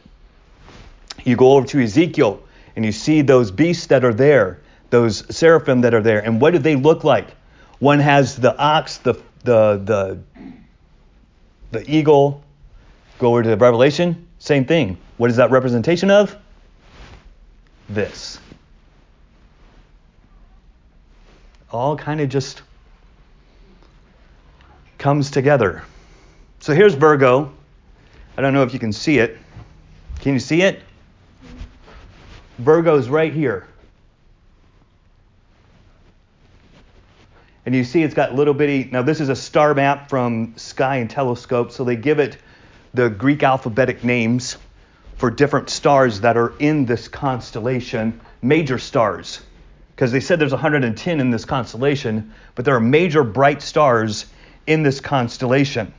You 1.23 1.35
go 1.35 1.53
over 1.53 1.65
to 1.67 1.83
Ezekiel 1.83 2.43
and 2.75 2.85
you 2.85 2.91
see 2.91 3.23
those 3.23 3.49
beasts 3.49 3.87
that 3.87 4.05
are 4.05 4.13
there, 4.13 4.61
those 4.91 5.25
seraphim 5.35 5.81
that 5.81 5.95
are 5.95 6.01
there. 6.01 6.19
And 6.19 6.39
what 6.39 6.53
do 6.53 6.59
they 6.59 6.75
look 6.75 7.03
like? 7.03 7.29
One 7.79 7.99
has 7.99 8.35
the 8.35 8.55
ox, 8.55 8.97
the, 8.97 9.15
the, 9.43 9.81
the, 9.83 10.19
the 11.71 11.91
eagle. 11.91 12.43
Go 13.17 13.29
over 13.29 13.41
to 13.41 13.55
Revelation, 13.55 14.27
same 14.37 14.65
thing. 14.65 14.97
What 15.17 15.31
is 15.31 15.37
that 15.37 15.49
representation 15.49 16.11
of? 16.11 16.37
This. 17.89 18.39
All 21.71 21.95
kind 21.95 22.21
of 22.21 22.29
just 22.29 22.61
comes 24.97 25.31
together. 25.31 25.83
So 26.59 26.73
here's 26.73 26.93
Virgo. 26.95 27.51
I 28.37 28.41
don't 28.41 28.53
know 28.53 28.63
if 28.63 28.73
you 28.73 28.79
can 28.79 28.91
see 28.93 29.19
it. 29.19 29.37
Can 30.21 30.33
you 30.33 30.39
see 30.39 30.61
it? 30.61 30.81
Virgo's 32.57 33.07
right 33.07 33.33
here. 33.33 33.67
And 37.65 37.75
you 37.75 37.83
see 37.83 38.01
it's 38.01 38.15
got 38.15 38.33
little 38.33 38.53
bitty. 38.53 38.89
Now, 38.91 39.01
this 39.03 39.21
is 39.21 39.29
a 39.29 39.35
star 39.35 39.73
map 39.73 40.09
from 40.09 40.53
Sky 40.57 40.97
and 40.97 41.09
Telescope, 41.09 41.71
so 41.71 41.83
they 41.83 41.95
give 41.95 42.19
it 42.19 42.37
the 42.93 43.09
Greek 43.09 43.43
alphabetic 43.43 44.03
names 44.03 44.57
for 45.17 45.29
different 45.29 45.69
stars 45.69 46.21
that 46.21 46.35
are 46.35 46.53
in 46.57 46.85
this 46.85 47.07
constellation, 47.07 48.19
major 48.41 48.79
stars 48.79 49.41
because 49.99 50.13
they 50.13 50.21
said 50.21 50.39
there's 50.39 50.53
110 50.53 51.19
in 51.19 51.29
this 51.29 51.43
constellation, 51.43 52.33
but 52.55 52.63
there 52.63 52.73
are 52.73 52.79
major 52.79 53.21
bright 53.21 53.61
stars 53.61 54.27
in 54.65 54.81
this 54.81 55.01
constellation. 55.01 55.93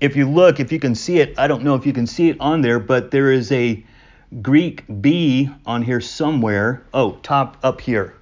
If 0.00 0.16
you 0.16 0.28
look, 0.28 0.58
if 0.58 0.72
you 0.72 0.80
can 0.80 0.96
see 0.96 1.20
it, 1.20 1.38
I 1.38 1.46
don't 1.46 1.62
know 1.62 1.76
if 1.76 1.86
you 1.86 1.92
can 1.92 2.08
see 2.08 2.28
it 2.28 2.36
on 2.40 2.60
there, 2.60 2.80
but 2.80 3.12
there 3.12 3.30
is 3.30 3.52
a 3.52 3.84
Greek 4.42 4.82
B 5.00 5.48
on 5.64 5.82
here 5.82 6.00
somewhere. 6.00 6.82
Oh, 6.92 7.20
top 7.22 7.56
up 7.62 7.80
here. 7.80 8.14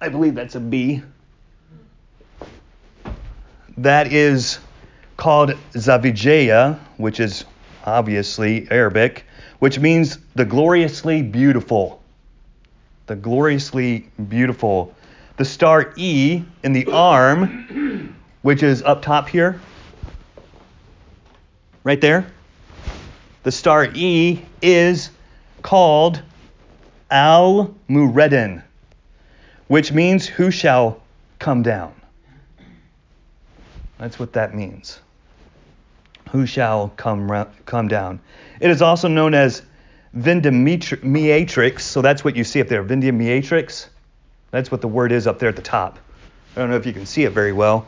I 0.00 0.08
believe 0.08 0.34
that's 0.34 0.56
a 0.56 0.60
B. 0.60 1.00
that 3.78 4.12
is 4.12 4.58
called 5.16 5.50
Zavijava, 5.74 6.80
which 6.96 7.20
is 7.20 7.44
obviously 7.84 8.70
Arabic, 8.70 9.24
which 9.58 9.78
means 9.78 10.18
the 10.34 10.44
gloriously 10.44 11.22
beautiful. 11.22 12.02
The 13.06 13.16
gloriously 13.16 14.08
beautiful. 14.28 14.94
The 15.36 15.44
star 15.44 15.92
E 15.96 16.42
in 16.62 16.72
the 16.72 16.86
arm, 16.86 18.16
which 18.42 18.62
is 18.62 18.82
up 18.82 19.02
top 19.02 19.28
here, 19.28 19.60
right 21.84 22.00
there. 22.00 22.26
The 23.42 23.52
star 23.52 23.88
E 23.94 24.42
is 24.60 25.10
called 25.62 26.22
Al 27.10 27.74
Mureddin, 27.88 28.62
which 29.68 29.92
means 29.92 30.26
who 30.26 30.50
shall 30.50 31.00
come 31.38 31.62
down. 31.62 31.94
That's 33.98 34.18
what 34.18 34.34
that 34.34 34.54
means. 34.54 35.00
Who 36.32 36.46
shall 36.46 36.88
come, 36.96 37.46
come 37.66 37.88
down. 37.88 38.20
It 38.60 38.70
is 38.70 38.82
also 38.82 39.08
known 39.08 39.34
as 39.34 39.62
Vindemiatrix, 40.16 41.80
so 41.80 42.02
that's 42.02 42.24
what 42.24 42.36
you 42.36 42.44
see 42.44 42.60
up 42.60 42.68
there, 42.68 42.84
Vindemiatrix. 42.84 43.88
That's 44.50 44.70
what 44.70 44.80
the 44.80 44.88
word 44.88 45.12
is 45.12 45.26
up 45.26 45.38
there 45.38 45.48
at 45.48 45.56
the 45.56 45.62
top. 45.62 45.98
I 46.54 46.60
don't 46.60 46.70
know 46.70 46.76
if 46.76 46.86
you 46.86 46.92
can 46.92 47.06
see 47.06 47.24
it 47.24 47.30
very 47.30 47.52
well. 47.52 47.86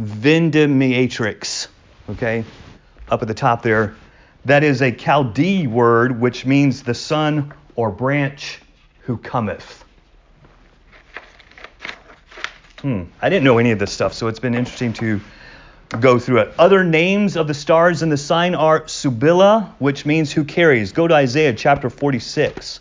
Vindemiatrix, 0.00 1.68
okay, 2.10 2.44
up 3.08 3.22
at 3.22 3.28
the 3.28 3.34
top 3.34 3.62
there. 3.62 3.96
That 4.44 4.62
is 4.62 4.80
a 4.80 4.92
Chaldee 4.92 5.66
word 5.66 6.20
which 6.20 6.46
means 6.46 6.82
the 6.82 6.94
son 6.94 7.52
or 7.74 7.90
branch 7.90 8.60
who 9.00 9.16
cometh. 9.16 9.84
Hmm, 12.80 13.04
I 13.20 13.28
didn't 13.28 13.44
know 13.44 13.58
any 13.58 13.72
of 13.72 13.78
this 13.78 13.92
stuff, 13.92 14.12
so 14.12 14.28
it's 14.28 14.38
been 14.38 14.54
interesting 14.54 14.92
to 14.94 15.20
go 16.00 16.18
through 16.18 16.38
it. 16.40 16.54
Other 16.58 16.84
names 16.84 17.36
of 17.36 17.46
the 17.46 17.54
stars 17.54 18.02
in 18.02 18.08
the 18.08 18.16
sign 18.16 18.54
are 18.54 18.82
Subila, 18.82 19.72
which 19.78 20.04
means 20.04 20.32
who 20.32 20.44
carries. 20.44 20.92
Go 20.92 21.06
to 21.08 21.14
Isaiah 21.14 21.54
chapter 21.54 21.90
46. 21.90 22.80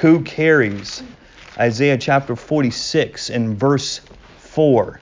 Who 0.00 0.22
carries? 0.22 1.02
Isaiah 1.58 1.98
chapter 1.98 2.34
46 2.34 3.30
and 3.30 3.56
verse 3.56 4.00
4. 4.38 5.00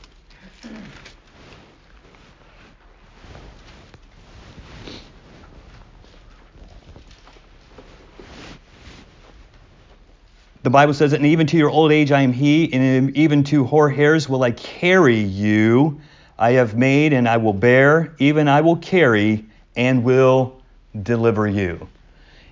The 10.62 10.70
Bible 10.70 10.92
says 10.92 11.14
and 11.14 11.25
even 11.25 11.47
to 11.49 11.56
your 11.56 11.70
old 11.70 11.90
age 11.90 12.12
I 12.12 12.20
am 12.20 12.35
he, 12.35 12.70
and 12.73 13.16
even 13.16 13.44
to 13.44 13.64
hoar 13.64 13.88
hairs 13.88 14.28
will 14.28 14.42
I 14.42 14.50
carry 14.50 15.18
you. 15.18 16.00
I 16.40 16.52
have 16.52 16.75
made 16.75 17.12
and 17.12 17.28
I 17.28 17.37
will 17.37 17.52
bear, 17.52 18.14
even 18.18 18.49
I 18.49 18.62
will 18.62 18.76
carry 18.76 19.44
and 19.76 20.02
will 20.02 20.61
deliver 21.02 21.47
you. 21.47 21.87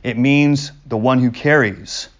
It 0.02 0.18
means 0.18 0.72
the 0.86 0.98
one 0.98 1.18
who 1.18 1.30
carries. 1.30 2.10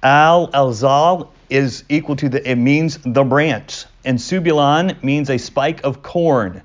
Al 0.00 0.46
Alzal 0.52 1.28
is 1.50 1.82
equal 1.88 2.14
to 2.16 2.28
the, 2.28 2.48
it 2.48 2.54
means 2.54 2.98
the 3.04 3.24
branch. 3.24 3.84
And 4.04 4.16
Subulan 4.16 5.02
means 5.02 5.28
a 5.28 5.38
spike 5.38 5.82
of 5.82 6.02
corn. 6.02 6.62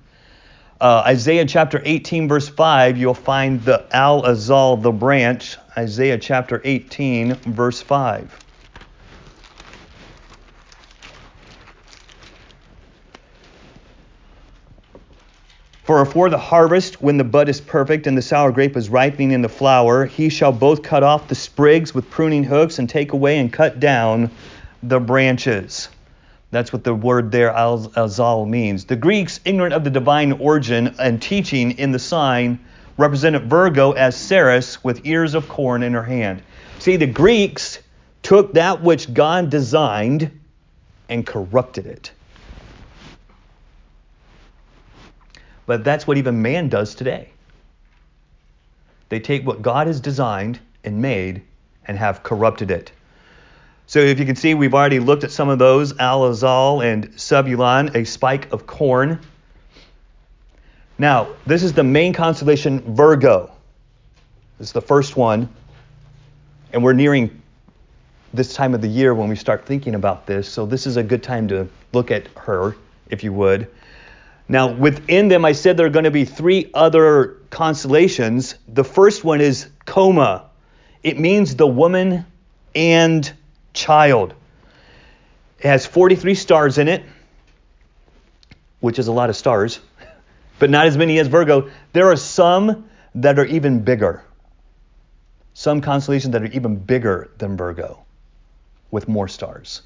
Uh, 0.79 1.01
Isaiah 1.07 1.45
chapter 1.45 1.81
18, 1.83 2.27
verse 2.27 2.47
5, 2.47 2.95
you'll 2.95 3.15
find 3.15 3.63
the 3.63 3.83
Al 3.91 4.21
Azal, 4.21 4.79
the 4.79 4.91
branch. 4.91 5.57
Isaiah 5.75 6.19
chapter 6.19 6.61
18, 6.63 7.33
verse 7.33 7.81
5. 7.81 8.42
For 15.83 15.99
afore 15.99 16.29
the 16.29 16.37
harvest, 16.37 17.01
when 17.01 17.17
the 17.17 17.25
bud 17.25 17.49
is 17.49 17.59
perfect 17.59 18.07
and 18.07 18.17
the 18.17 18.21
sour 18.21 18.53
grape 18.53 18.77
is 18.77 18.89
ripening 18.89 19.31
in 19.31 19.41
the 19.41 19.49
flower, 19.49 20.05
he 20.05 20.29
shall 20.29 20.53
both 20.53 20.81
cut 20.81 21.03
off 21.03 21.27
the 21.27 21.35
sprigs 21.35 21.93
with 21.93 22.09
pruning 22.09 22.45
hooks 22.45 22.79
and 22.79 22.89
take 22.89 23.11
away 23.11 23.37
and 23.37 23.51
cut 23.51 23.81
down 23.81 24.31
the 24.81 25.01
branches. 25.01 25.89
That's 26.51 26.71
what 26.71 26.85
the 26.85 26.95
word 26.95 27.33
there, 27.33 27.51
azal, 27.51 28.47
means. 28.47 28.85
The 28.85 28.95
Greeks, 28.95 29.41
ignorant 29.43 29.73
of 29.73 29.83
the 29.83 29.89
divine 29.89 30.31
origin 30.31 30.95
and 30.99 31.21
teaching 31.21 31.71
in 31.71 31.91
the 31.91 31.99
sign, 31.99 32.59
represented 32.95 33.49
Virgo 33.49 33.91
as 33.91 34.15
Ceres 34.15 34.81
with 34.85 35.05
ears 35.05 35.33
of 35.33 35.49
corn 35.49 35.83
in 35.83 35.93
her 35.93 36.03
hand. 36.03 36.43
See, 36.79 36.95
the 36.95 37.07
Greeks 37.07 37.79
took 38.21 38.53
that 38.53 38.81
which 38.81 39.13
God 39.13 39.49
designed 39.49 40.31
and 41.09 41.25
corrupted 41.25 41.87
it. 41.87 42.11
But 45.65 45.83
that's 45.83 46.05
what 46.05 46.17
even 46.17 46.41
man 46.41 46.69
does 46.69 46.95
today. 46.95 47.29
They 49.09 49.19
take 49.19 49.45
what 49.45 49.61
God 49.61 49.87
has 49.87 49.99
designed 49.99 50.59
and 50.83 51.01
made 51.01 51.43
and 51.85 51.97
have 51.97 52.23
corrupted 52.23 52.71
it. 52.71 52.91
So 53.85 53.99
if 53.99 54.19
you 54.19 54.25
can 54.25 54.35
see, 54.35 54.53
we've 54.53 54.73
already 54.73 54.99
looked 54.99 55.23
at 55.23 55.31
some 55.31 55.49
of 55.49 55.59
those, 55.59 55.97
Al-Azal 55.99 56.83
and 56.83 57.09
Subulon, 57.11 57.93
a 57.95 58.05
spike 58.05 58.51
of 58.51 58.65
corn. 58.65 59.19
Now, 60.97 61.27
this 61.45 61.63
is 61.63 61.73
the 61.73 61.83
main 61.83 62.13
constellation 62.13 62.95
Virgo. 62.95 63.51
This 64.57 64.69
is 64.69 64.73
the 64.73 64.81
first 64.81 65.17
one. 65.17 65.49
And 66.71 66.83
we're 66.83 66.93
nearing 66.93 67.41
this 68.33 68.53
time 68.53 68.73
of 68.73 68.81
the 68.81 68.87
year 68.87 69.13
when 69.13 69.29
we 69.29 69.35
start 69.35 69.65
thinking 69.65 69.95
about 69.95 70.25
this. 70.25 70.47
So 70.49 70.65
this 70.65 70.87
is 70.87 70.97
a 70.97 71.03
good 71.03 71.21
time 71.21 71.47
to 71.49 71.67
look 71.91 72.09
at 72.09 72.27
her, 72.37 72.75
if 73.09 73.23
you 73.23 73.31
would. 73.33 73.67
Now, 74.47 74.71
within 74.71 75.29
them, 75.29 75.45
I 75.45 75.53
said 75.53 75.77
there 75.77 75.85
are 75.85 75.91
going 75.91 76.03
to 76.03 76.11
be 76.11 76.25
three 76.25 76.69
other 76.73 77.37
constellations. 77.49 78.55
The 78.67 78.83
first 78.83 79.23
one 79.23 79.41
is 79.41 79.67
Coma. 79.85 80.49
It 81.01 81.19
means 81.19 81.55
the 81.55 81.67
woman 81.67 82.25
and 82.75 83.31
child. 83.73 84.33
It 85.59 85.67
has 85.67 85.85
43 85.85 86.35
stars 86.35 86.77
in 86.77 86.87
it, 86.87 87.03
which 88.81 88.99
is 88.99 89.07
a 89.07 89.13
lot 89.13 89.29
of 89.29 89.35
stars, 89.35 89.79
but 90.59 90.69
not 90.69 90.87
as 90.87 90.97
many 90.97 91.19
as 91.19 91.27
Virgo. 91.27 91.69
There 91.93 92.11
are 92.11 92.17
some 92.17 92.89
that 93.15 93.39
are 93.39 93.45
even 93.45 93.79
bigger. 93.79 94.23
Some 95.53 95.81
constellations 95.81 96.33
that 96.33 96.41
are 96.41 96.47
even 96.47 96.75
bigger 96.75 97.29
than 97.37 97.55
Virgo 97.55 98.03
with 98.91 99.07
more 99.07 99.27
stars. 99.27 99.83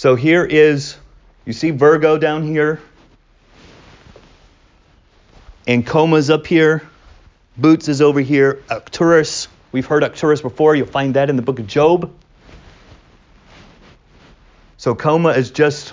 So 0.00 0.14
here 0.14 0.46
is, 0.46 0.96
you 1.44 1.52
see 1.52 1.72
Virgo 1.72 2.16
down 2.16 2.42
here, 2.42 2.80
and 5.66 5.86
Coma's 5.86 6.30
up 6.30 6.46
here, 6.46 6.88
Boots 7.58 7.86
is 7.86 8.00
over 8.00 8.22
here, 8.22 8.62
Arcturus. 8.70 9.48
We've 9.72 9.84
heard 9.84 10.02
Arcturus 10.02 10.40
before. 10.40 10.74
You'll 10.74 10.86
find 10.86 11.16
that 11.16 11.28
in 11.28 11.36
the 11.36 11.42
book 11.42 11.58
of 11.58 11.66
Job. 11.66 12.10
So 14.78 14.94
Coma 14.94 15.32
is 15.32 15.50
just 15.50 15.92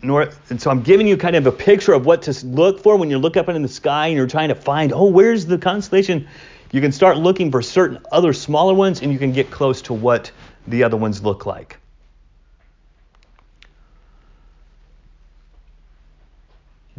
north. 0.00 0.48
And 0.52 0.62
so 0.62 0.70
I'm 0.70 0.82
giving 0.82 1.08
you 1.08 1.16
kind 1.16 1.34
of 1.34 1.44
a 1.44 1.50
picture 1.50 1.92
of 1.92 2.06
what 2.06 2.22
to 2.22 2.46
look 2.46 2.84
for 2.84 2.96
when 2.96 3.10
you 3.10 3.18
look 3.18 3.36
up 3.36 3.48
in 3.48 3.60
the 3.62 3.66
sky 3.66 4.06
and 4.06 4.16
you're 4.16 4.28
trying 4.28 4.50
to 4.50 4.54
find, 4.54 4.92
oh, 4.92 5.06
where's 5.06 5.44
the 5.44 5.58
constellation? 5.58 6.28
You 6.70 6.80
can 6.80 6.92
start 6.92 7.16
looking 7.16 7.50
for 7.50 7.62
certain 7.62 7.98
other 8.12 8.32
smaller 8.32 8.74
ones 8.74 9.02
and 9.02 9.12
you 9.12 9.18
can 9.18 9.32
get 9.32 9.50
close 9.50 9.82
to 9.82 9.92
what 9.92 10.30
the 10.68 10.84
other 10.84 10.96
ones 10.96 11.24
look 11.24 11.46
like. 11.46 11.79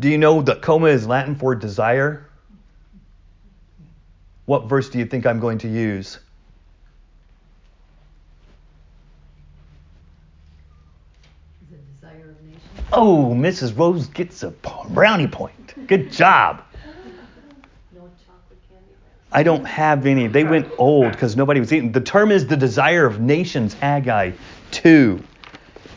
Do 0.01 0.09
you 0.09 0.17
know 0.17 0.41
that 0.41 0.63
coma 0.63 0.87
is 0.87 1.05
Latin 1.05 1.35
for 1.35 1.53
desire? 1.53 2.27
What 4.45 4.67
verse 4.67 4.89
do 4.89 4.97
you 4.97 5.05
think 5.05 5.27
I'm 5.27 5.39
going 5.39 5.59
to 5.59 5.67
use? 5.67 6.17
Oh, 12.91 13.33
Mrs. 13.37 13.77
Rose 13.77 14.07
gets 14.07 14.41
a 14.41 14.49
brownie 14.89 15.27
point. 15.27 15.87
Good 15.87 16.11
job. 16.11 16.63
No 17.93 18.09
chocolate 18.25 18.59
candy 18.69 18.91
I 19.31 19.43
don't 19.43 19.65
have 19.65 20.07
any. 20.07 20.25
They 20.25 20.43
went 20.43 20.67
old 20.79 21.11
because 21.11 21.37
nobody 21.37 21.59
was 21.59 21.71
eating. 21.71 21.91
The 21.91 22.01
term 22.01 22.31
is 22.31 22.47
the 22.47 22.57
desire 22.57 23.05
of 23.05 23.21
nations, 23.21 23.75
Haggai 23.75 24.31
2. 24.71 25.23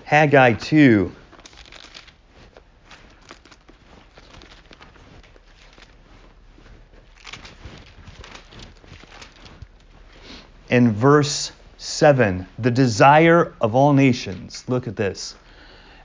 Haggai 0.04 0.52
2. 0.52 1.10
In 10.74 10.90
verse 10.90 11.52
7 11.78 12.46
the 12.58 12.70
desire 12.70 13.54
of 13.60 13.76
all 13.76 13.92
nations. 13.92 14.64
Look 14.66 14.88
at 14.88 14.96
this. 14.96 15.36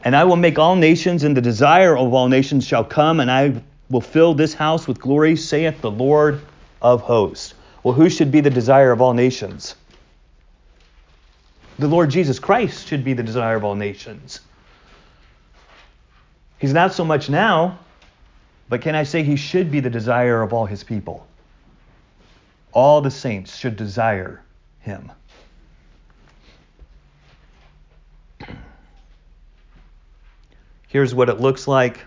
And 0.04 0.16
I 0.16 0.24
will 0.26 0.36
make 0.36 0.60
all 0.60 0.76
nations, 0.76 1.24
and 1.24 1.36
the 1.36 1.42
desire 1.42 1.98
of 1.98 2.14
all 2.14 2.30
nations 2.30 2.66
shall 2.66 2.86
come, 2.86 3.20
and 3.20 3.32
I 3.32 3.62
will 3.90 4.02
fill 4.02 4.36
this 4.36 4.54
house 4.54 4.88
with 4.88 5.00
glory, 5.00 5.36
saith 5.36 5.82
the 5.82 5.92
Lord 5.92 6.42
of 6.82 7.02
hosts. 7.02 7.56
Well, 7.84 7.96
who 7.96 8.10
should 8.10 8.32
be 8.32 8.42
the 8.42 8.50
desire 8.50 8.92
of 8.92 9.02
all 9.02 9.14
nations? 9.14 9.76
the 11.80 11.88
Lord 11.88 12.10
Jesus 12.10 12.40
Christ 12.40 12.88
should 12.88 13.06
be 13.06 13.14
the 13.14 13.24
desire 13.24 13.56
of 13.56 13.64
all 13.64 13.76
nations. 13.76 14.42
He's 16.58 16.74
not 16.74 16.92
so 16.92 17.06
much 17.06 17.30
now, 17.30 17.80
but 18.68 18.82
can 18.82 18.96
I 18.96 19.04
say 19.04 19.24
he 19.24 19.38
should 19.38 19.72
be 19.72 19.80
the 19.80 19.90
desire 19.90 20.42
of 20.42 20.52
all 20.52 20.66
his 20.66 20.84
people? 20.84 21.26
All 22.74 23.00
the 23.00 23.10
saints 23.10 23.56
should 23.56 23.78
desire 23.78 24.42
him. 24.89 25.12
Here's 30.88 31.13
what 31.13 31.30
it 31.30 31.39
looks 31.39 31.67
like 31.67 31.99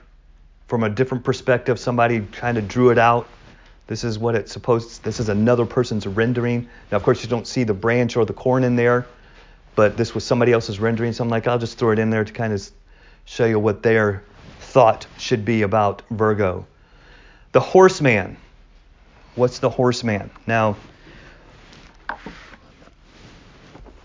from 0.66 0.82
a 0.82 0.90
different 0.90 1.22
perspective. 1.22 1.78
Somebody 1.78 2.20
kind 2.32 2.58
of 2.58 2.66
drew 2.66 2.90
it 2.90 2.98
out. 2.98 3.28
This 3.86 4.02
is 4.02 4.18
what 4.18 4.34
it's 4.34 4.50
supposed. 4.50 5.04
This 5.04 5.20
is 5.20 5.28
another 5.28 5.64
person's 5.64 6.06
rendering. 6.06 6.68
Now, 6.90 6.96
of 6.96 7.04
course, 7.04 7.22
you 7.22 7.28
don't 7.28 7.46
see 7.46 7.62
the 7.62 7.74
branch 7.74 8.16
or 8.16 8.24
the 8.24 8.32
corn 8.32 8.64
in 8.64 8.74
there, 8.74 9.06
but 9.76 9.96
this 9.96 10.14
was 10.14 10.24
somebody 10.24 10.52
else's 10.52 10.80
rendering. 10.80 11.12
So 11.12 11.22
I'm 11.22 11.30
like, 11.30 11.46
I'll 11.46 11.58
just 11.58 11.78
throw 11.78 11.92
it 11.92 11.98
in 12.00 12.10
there 12.10 12.24
to 12.24 12.32
kind 12.32 12.52
of 12.52 12.68
show 13.24 13.46
you 13.46 13.60
what 13.60 13.82
their 13.82 14.24
thought 14.58 15.06
should 15.18 15.44
be 15.44 15.62
about 15.62 16.02
Virgo. 16.10 16.66
The 17.52 17.60
horseman. 17.60 18.36
What's 19.36 19.60
the 19.60 19.70
horseman? 19.70 20.30
Now, 20.46 20.76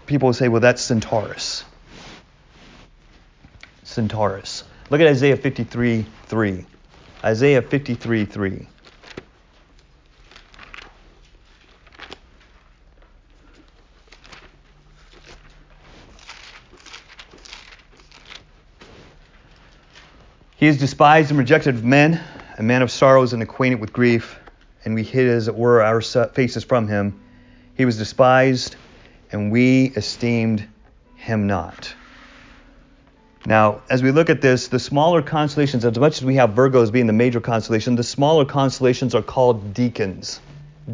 people 0.07 0.33
say, 0.33 0.47
well, 0.47 0.61
that's 0.61 0.81
Centaurus. 0.81 1.65
Centaurus. 3.83 4.63
Look 4.89 5.01
at 5.01 5.07
Isaiah 5.07 5.37
53 5.37 6.05
3. 6.25 6.65
Isaiah 7.23 7.61
53 7.61 8.25
3. 8.25 8.67
He 20.55 20.65
is 20.65 20.79
despised 20.79 21.29
and 21.29 21.37
rejected 21.37 21.75
of 21.75 21.85
men, 21.85 22.19
a 22.57 22.63
man 22.63 22.81
of 22.81 22.89
sorrows 22.89 23.33
and 23.33 23.43
acquainted 23.43 23.79
with 23.79 23.93
grief, 23.93 24.39
and 24.83 24.95
we 24.95 25.03
hid, 25.03 25.27
as 25.27 25.47
it 25.47 25.55
were, 25.55 25.83
our 25.83 26.01
faces 26.01 26.63
from 26.63 26.87
him. 26.87 27.19
He 27.75 27.85
was 27.85 27.97
despised, 27.97 28.75
and 29.31 29.51
we 29.51 29.91
esteemed 29.95 30.67
him 31.15 31.47
not. 31.47 31.93
Now, 33.45 33.81
as 33.89 34.03
we 34.03 34.11
look 34.11 34.29
at 34.29 34.41
this, 34.41 34.67
the 34.67 34.79
smaller 34.79 35.21
constellations, 35.21 35.85
as 35.85 35.97
much 35.97 36.17
as 36.17 36.25
we 36.25 36.35
have 36.35 36.49
Virgos 36.51 36.91
being 36.91 37.07
the 37.07 37.13
major 37.13 37.39
constellation, 37.39 37.95
the 37.95 38.03
smaller 38.03 38.43
constellations 38.43 39.15
are 39.15 39.21
called 39.21 39.73
decans. 39.73 40.39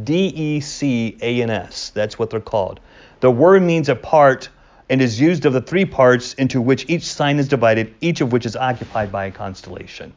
D 0.03 0.27
E 0.27 0.59
C 0.59 1.17
A 1.21 1.41
N 1.41 1.49
S. 1.49 1.91
That's 1.91 2.17
what 2.17 2.31
they're 2.31 2.39
called. 2.39 2.79
The 3.19 3.29
word 3.31 3.61
means 3.61 3.89
a 3.89 3.95
part 3.95 4.49
and 4.89 5.01
is 5.01 5.19
used 5.19 5.45
of 5.45 5.53
the 5.53 5.61
three 5.61 5.85
parts 5.85 6.33
into 6.33 6.61
which 6.61 6.89
each 6.89 7.03
sign 7.03 7.39
is 7.39 7.47
divided, 7.47 7.93
each 8.01 8.21
of 8.21 8.31
which 8.31 8.45
is 8.45 8.55
occupied 8.55 9.11
by 9.11 9.25
a 9.25 9.31
constellation. 9.31 10.13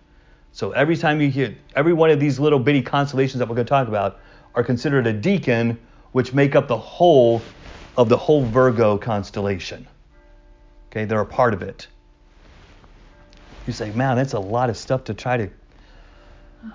So 0.53 0.73
every 0.73 0.97
time 0.97 1.21
you 1.21 1.31
hear, 1.31 1.55
every 1.75 1.93
one 1.93 2.11
of 2.11 2.19
these 2.19 2.41
little 2.41 2.59
bitty 2.59 2.83
constellations 2.83 3.39
that 3.39 3.49
we're 3.49 3.55
going 3.55 3.67
to 3.67 3.71
talk 3.71 3.89
about 3.89 4.19
are 4.55 4.65
considered 4.65 5.07
a 5.07 5.15
decan, 5.15 5.77
which 6.13 6.33
make 6.33 6.57
up 6.57 6.69
the 6.69 6.79
whole 6.79 7.43
of 7.97 8.09
the 8.09 8.17
whole 8.17 8.45
Virgo 8.45 8.99
constellation. 8.99 9.87
Okay, 10.91 11.05
they're 11.05 11.21
a 11.21 11.27
part 11.27 11.55
of 11.55 11.63
it. 11.63 11.89
You 13.67 13.73
say, 13.73 13.91
man, 13.91 14.17
that's 14.17 14.35
a 14.35 14.41
lot 14.41 14.71
of 14.71 14.77
stuff 14.77 15.05
to 15.05 15.15
try 15.15 15.37
to. 15.37 15.51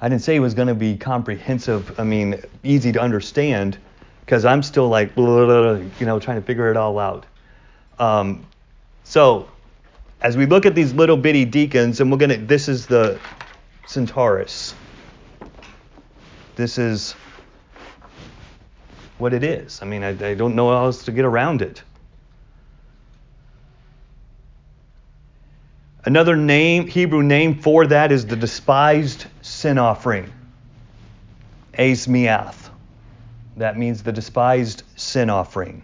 I 0.02 0.10
didn't 0.10 0.22
say 0.22 0.36
it 0.36 0.40
was 0.40 0.54
going 0.54 0.68
to 0.68 0.76
be 0.76 0.98
comprehensive, 0.98 2.00
I 2.00 2.04
mean, 2.04 2.42
easy 2.64 2.92
to 2.92 3.02
understand, 3.02 3.78
because 4.22 4.46
I'm 4.46 4.64
still 4.64 4.88
like, 4.88 5.16
you 5.18 5.92
know, 6.02 6.20
trying 6.20 6.40
to 6.40 6.46
figure 6.46 6.70
it 6.72 6.78
all 6.78 6.98
out. 6.98 7.26
Um, 8.00 8.46
so, 9.04 9.50
as 10.22 10.38
we 10.38 10.46
look 10.46 10.66
at 10.66 10.76
these 10.76 10.94
little 10.94 11.18
bitty 11.18 11.46
decans, 11.46 12.00
and 12.00 12.12
we're 12.12 12.18
going 12.18 12.30
to, 12.30 12.38
this 12.38 12.70
is 12.70 12.88
the 12.88 13.20
Centaurus. 13.86 14.74
This 16.56 16.78
is 16.78 17.16
what 19.22 19.34
it 19.34 19.44
is. 19.44 19.82
I 19.82 19.86
mean, 19.86 20.04
I, 20.04 20.10
I 20.10 20.34
don't 20.34 20.56
know 20.56 20.70
how 20.70 20.86
else 20.86 21.06
to 21.06 21.12
get 21.12 21.24
around 21.24 21.62
it. 21.62 21.82
Another 26.04 26.36
name, 26.36 26.88
Hebrew 26.88 27.22
name 27.22 27.60
for 27.62 27.86
that 27.88 28.12
is 28.12 28.26
the 28.26 28.36
despised 28.36 29.28
sin 29.42 29.78
offering. 29.78 30.34
Asmiath. 31.78 32.70
That 33.58 33.78
means 33.78 34.02
the 34.02 34.12
despised 34.12 34.84
sin 34.96 35.30
offering. 35.30 35.84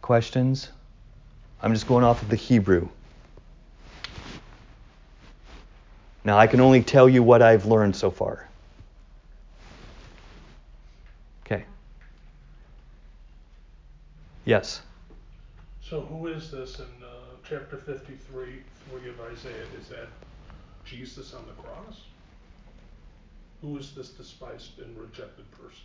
Questions? 0.00 0.68
I'm 1.62 1.72
just 1.72 1.86
going 1.86 2.02
off 2.02 2.20
of 2.22 2.28
the 2.28 2.36
Hebrew. 2.36 2.88
Now, 6.24 6.38
I 6.38 6.48
can 6.48 6.60
only 6.60 6.82
tell 6.82 7.08
you 7.08 7.22
what 7.22 7.42
I've 7.42 7.66
learned 7.66 7.94
so 7.94 8.10
far. 8.10 8.48
Yes. 14.44 14.82
So, 15.80 16.00
who 16.00 16.28
is 16.28 16.50
this 16.50 16.78
in 16.78 16.84
uh, 16.84 17.36
chapter 17.48 17.76
53, 17.76 18.62
3 18.90 19.08
of 19.10 19.20
Isaiah? 19.32 19.64
Is 19.80 19.88
that 19.88 20.08
Jesus 20.84 21.34
on 21.34 21.44
the 21.46 21.62
cross? 21.62 22.02
Who 23.60 23.76
is 23.78 23.92
this 23.94 24.10
despised 24.10 24.78
and 24.80 24.96
rejected 24.98 25.48
person? 25.52 25.84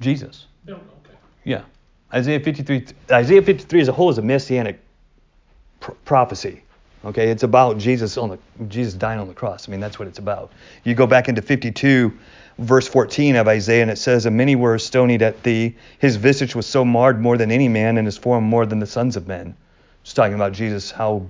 Jesus. 0.00 0.46
Yeah, 0.66 0.74
okay. 0.74 1.16
Yeah. 1.44 1.62
Isaiah 2.12 2.40
53, 2.40 2.86
Isaiah 3.10 3.42
53 3.42 3.80
as 3.80 3.88
a 3.88 3.92
whole 3.92 4.10
is 4.10 4.18
a 4.18 4.22
messianic 4.22 4.80
pr- 5.80 5.92
prophecy. 6.04 6.62
Okay, 7.04 7.30
it's 7.30 7.42
about 7.42 7.78
Jesus 7.78 8.16
on 8.16 8.30
the 8.30 8.38
Jesus 8.66 8.94
dying 8.94 9.20
on 9.20 9.28
the 9.28 9.34
cross. 9.34 9.68
I 9.68 9.70
mean, 9.70 9.80
that's 9.80 9.98
what 9.98 10.08
it's 10.08 10.18
about. 10.18 10.52
You 10.82 10.94
go 10.94 11.06
back 11.06 11.28
into 11.28 11.42
52, 11.42 12.12
verse 12.58 12.88
14 12.88 13.36
of 13.36 13.46
Isaiah, 13.46 13.82
and 13.82 13.90
it 13.90 13.98
says, 13.98 14.26
"And 14.26 14.36
many 14.36 14.56
were 14.56 14.76
stonied 14.78 15.22
at 15.22 15.42
thee. 15.42 15.76
His 15.98 16.16
visage 16.16 16.56
was 16.56 16.66
so 16.66 16.84
marred 16.84 17.20
more 17.20 17.36
than 17.36 17.52
any 17.52 17.68
man, 17.68 17.98
and 17.98 18.06
his 18.06 18.16
form 18.16 18.44
more 18.44 18.66
than 18.66 18.80
the 18.80 18.86
sons 18.86 19.16
of 19.16 19.28
men." 19.28 19.54
It's 20.02 20.14
talking 20.14 20.34
about 20.34 20.52
Jesus, 20.52 20.90
how 20.90 21.26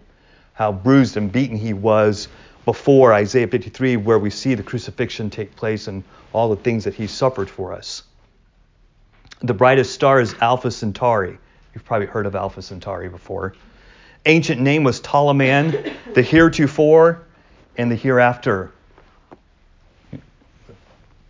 how 0.56 0.72
bruised 0.72 1.18
and 1.18 1.30
beaten 1.30 1.56
he 1.58 1.74
was 1.74 2.28
before 2.64 3.12
Isaiah 3.12 3.46
53, 3.46 3.96
where 3.96 4.18
we 4.18 4.30
see 4.30 4.54
the 4.54 4.62
crucifixion 4.62 5.28
take 5.28 5.54
place 5.54 5.86
and 5.86 6.02
all 6.32 6.48
the 6.48 6.56
things 6.56 6.84
that 6.84 6.94
he 6.94 7.06
suffered 7.06 7.50
for 7.50 7.74
us. 7.74 8.02
The 9.40 9.52
brightest 9.52 9.92
star 9.92 10.18
is 10.18 10.34
Alpha 10.40 10.70
Centauri. 10.70 11.36
You've 11.74 11.84
probably 11.84 12.06
heard 12.06 12.24
of 12.24 12.34
Alpha 12.34 12.62
Centauri 12.62 13.10
before 13.10 13.54
ancient 14.26 14.60
name 14.60 14.84
was 14.84 15.00
Ptolemaeon, 15.00 15.94
the 16.14 16.22
heretofore 16.22 17.24
and 17.78 17.90
the 17.90 17.94
hereafter. 17.94 18.72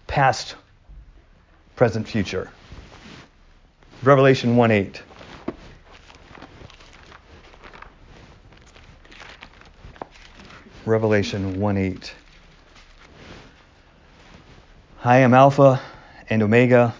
Past, 0.07 0.57
present, 1.77 2.09
future. 2.09 2.51
Revelation 4.03 4.57
1 4.57 4.71
8. 4.71 5.03
Revelation 10.85 11.61
1 11.61 11.77
8. 11.77 12.15
I 15.05 15.19
am 15.19 15.35
Alpha 15.35 15.81
and 16.31 16.43
Omega, 16.43 16.95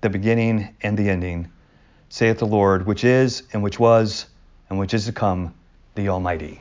the 0.00 0.08
beginning 0.08 0.74
and 0.82 0.96
the 0.96 1.08
ending, 1.08 1.50
saith 2.08 2.38
the 2.38 2.46
Lord, 2.46 2.86
which 2.86 3.04
is 3.04 3.42
and 3.52 3.62
which 3.62 3.78
was 3.78 4.26
and 4.68 4.78
which 4.78 4.94
is 4.94 5.06
to 5.06 5.12
come, 5.12 5.54
the 5.94 6.08
Almighty. 6.08 6.60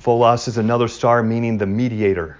Phobos 0.00 0.48
is 0.48 0.58
another 0.58 0.88
star 0.88 1.22
meaning 1.22 1.58
the 1.58 1.66
mediator. 1.66 2.38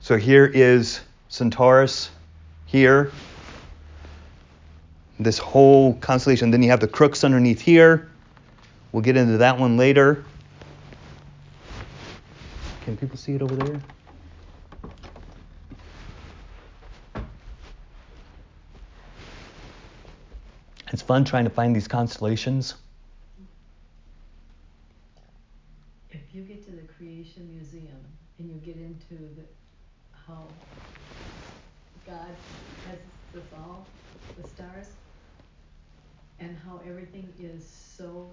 So 0.00 0.16
here 0.16 0.46
is 0.46 1.00
Centaurus, 1.28 2.10
here, 2.66 3.12
this 5.18 5.38
whole 5.38 5.94
constellation. 5.94 6.50
Then 6.50 6.62
you 6.62 6.70
have 6.70 6.80
the 6.80 6.88
crooks 6.88 7.22
underneath 7.22 7.60
here. 7.60 8.10
We'll 8.90 9.02
get 9.02 9.16
into 9.16 9.38
that 9.38 9.58
one 9.58 9.76
later. 9.76 10.24
Can 12.84 12.96
people 12.96 13.16
see 13.16 13.34
it 13.34 13.42
over 13.42 13.54
there? 13.54 13.80
It's 20.92 21.00
fun 21.00 21.24
trying 21.24 21.44
to 21.44 21.50
find 21.50 21.74
these 21.74 21.88
constellations. 21.88 22.74
If 26.10 26.20
you 26.32 26.42
get 26.42 26.64
to 26.66 26.70
the 26.70 26.82
Creation 26.82 27.48
Museum 27.50 27.98
and 28.38 28.50
you 28.50 28.56
get 28.56 28.76
into 28.76 29.14
the, 29.34 29.42
how 30.26 30.44
God 32.06 32.28
has 32.88 32.98
this 33.32 33.42
all, 33.56 33.86
the 34.40 34.46
stars, 34.46 34.88
and 36.38 36.56
how 36.66 36.80
everything 36.86 37.32
is 37.40 37.66
so 37.96 38.28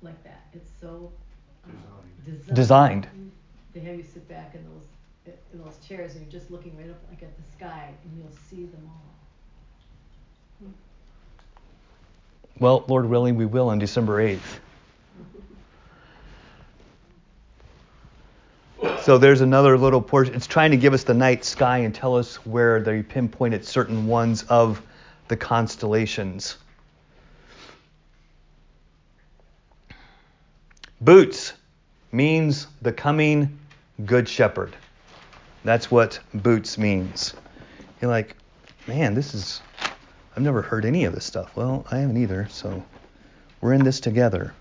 like 0.00 0.22
that. 0.22 0.44
It's 0.52 0.70
so 0.80 1.10
uh, 1.64 1.70
designed. 2.24 2.54
Designed. 2.54 3.08
They 3.74 3.80
have 3.80 3.96
you 3.96 4.04
sit 4.04 4.28
back 4.28 4.54
in 4.54 4.64
those 4.64 4.86
at 5.26 5.38
those 5.54 5.78
chairs 5.86 6.14
and 6.14 6.22
you're 6.22 6.40
just 6.40 6.50
looking 6.50 6.76
right 6.76 6.90
up 6.90 6.98
like 7.08 7.22
at 7.22 7.36
the 7.36 7.56
sky 7.56 7.90
and 8.04 8.18
you'll 8.18 8.36
see 8.50 8.66
them 8.66 8.88
all. 8.88 10.68
Well, 12.58 12.84
Lord 12.86 13.06
willing, 13.06 13.36
we 13.36 13.46
will 13.46 13.70
on 13.70 13.78
December 13.78 14.22
8th. 14.22 14.60
So 19.02 19.18
there's 19.18 19.40
another 19.40 19.76
little 19.76 20.00
portion. 20.00 20.34
It's 20.34 20.46
trying 20.46 20.70
to 20.70 20.76
give 20.76 20.92
us 20.94 21.02
the 21.02 21.14
night 21.14 21.44
sky 21.44 21.78
and 21.78 21.92
tell 21.92 22.16
us 22.16 22.36
where 22.46 22.80
they 22.80 23.02
pinpointed 23.02 23.64
certain 23.64 24.06
ones 24.06 24.44
of 24.44 24.80
the 25.26 25.36
constellations. 25.36 26.56
Boots 31.00 31.52
means 32.12 32.68
the 32.80 32.92
coming 32.92 33.58
good 34.04 34.28
shepherd. 34.28 34.76
That's 35.64 35.90
what 35.90 36.20
boots 36.32 36.78
means. 36.78 37.34
You're 38.00 38.10
like, 38.10 38.36
man, 38.86 39.14
this 39.14 39.34
is, 39.34 39.62
I've 40.34 40.42
never 40.42 40.62
heard 40.62 40.84
any 40.84 41.04
of 41.04 41.14
this 41.14 41.24
stuff. 41.24 41.54
Well, 41.56 41.86
I 41.90 41.98
haven't 41.98 42.16
either, 42.16 42.48
so 42.50 42.82
we're 43.60 43.74
in 43.74 43.84
this 43.84 44.00
together. 44.00 44.54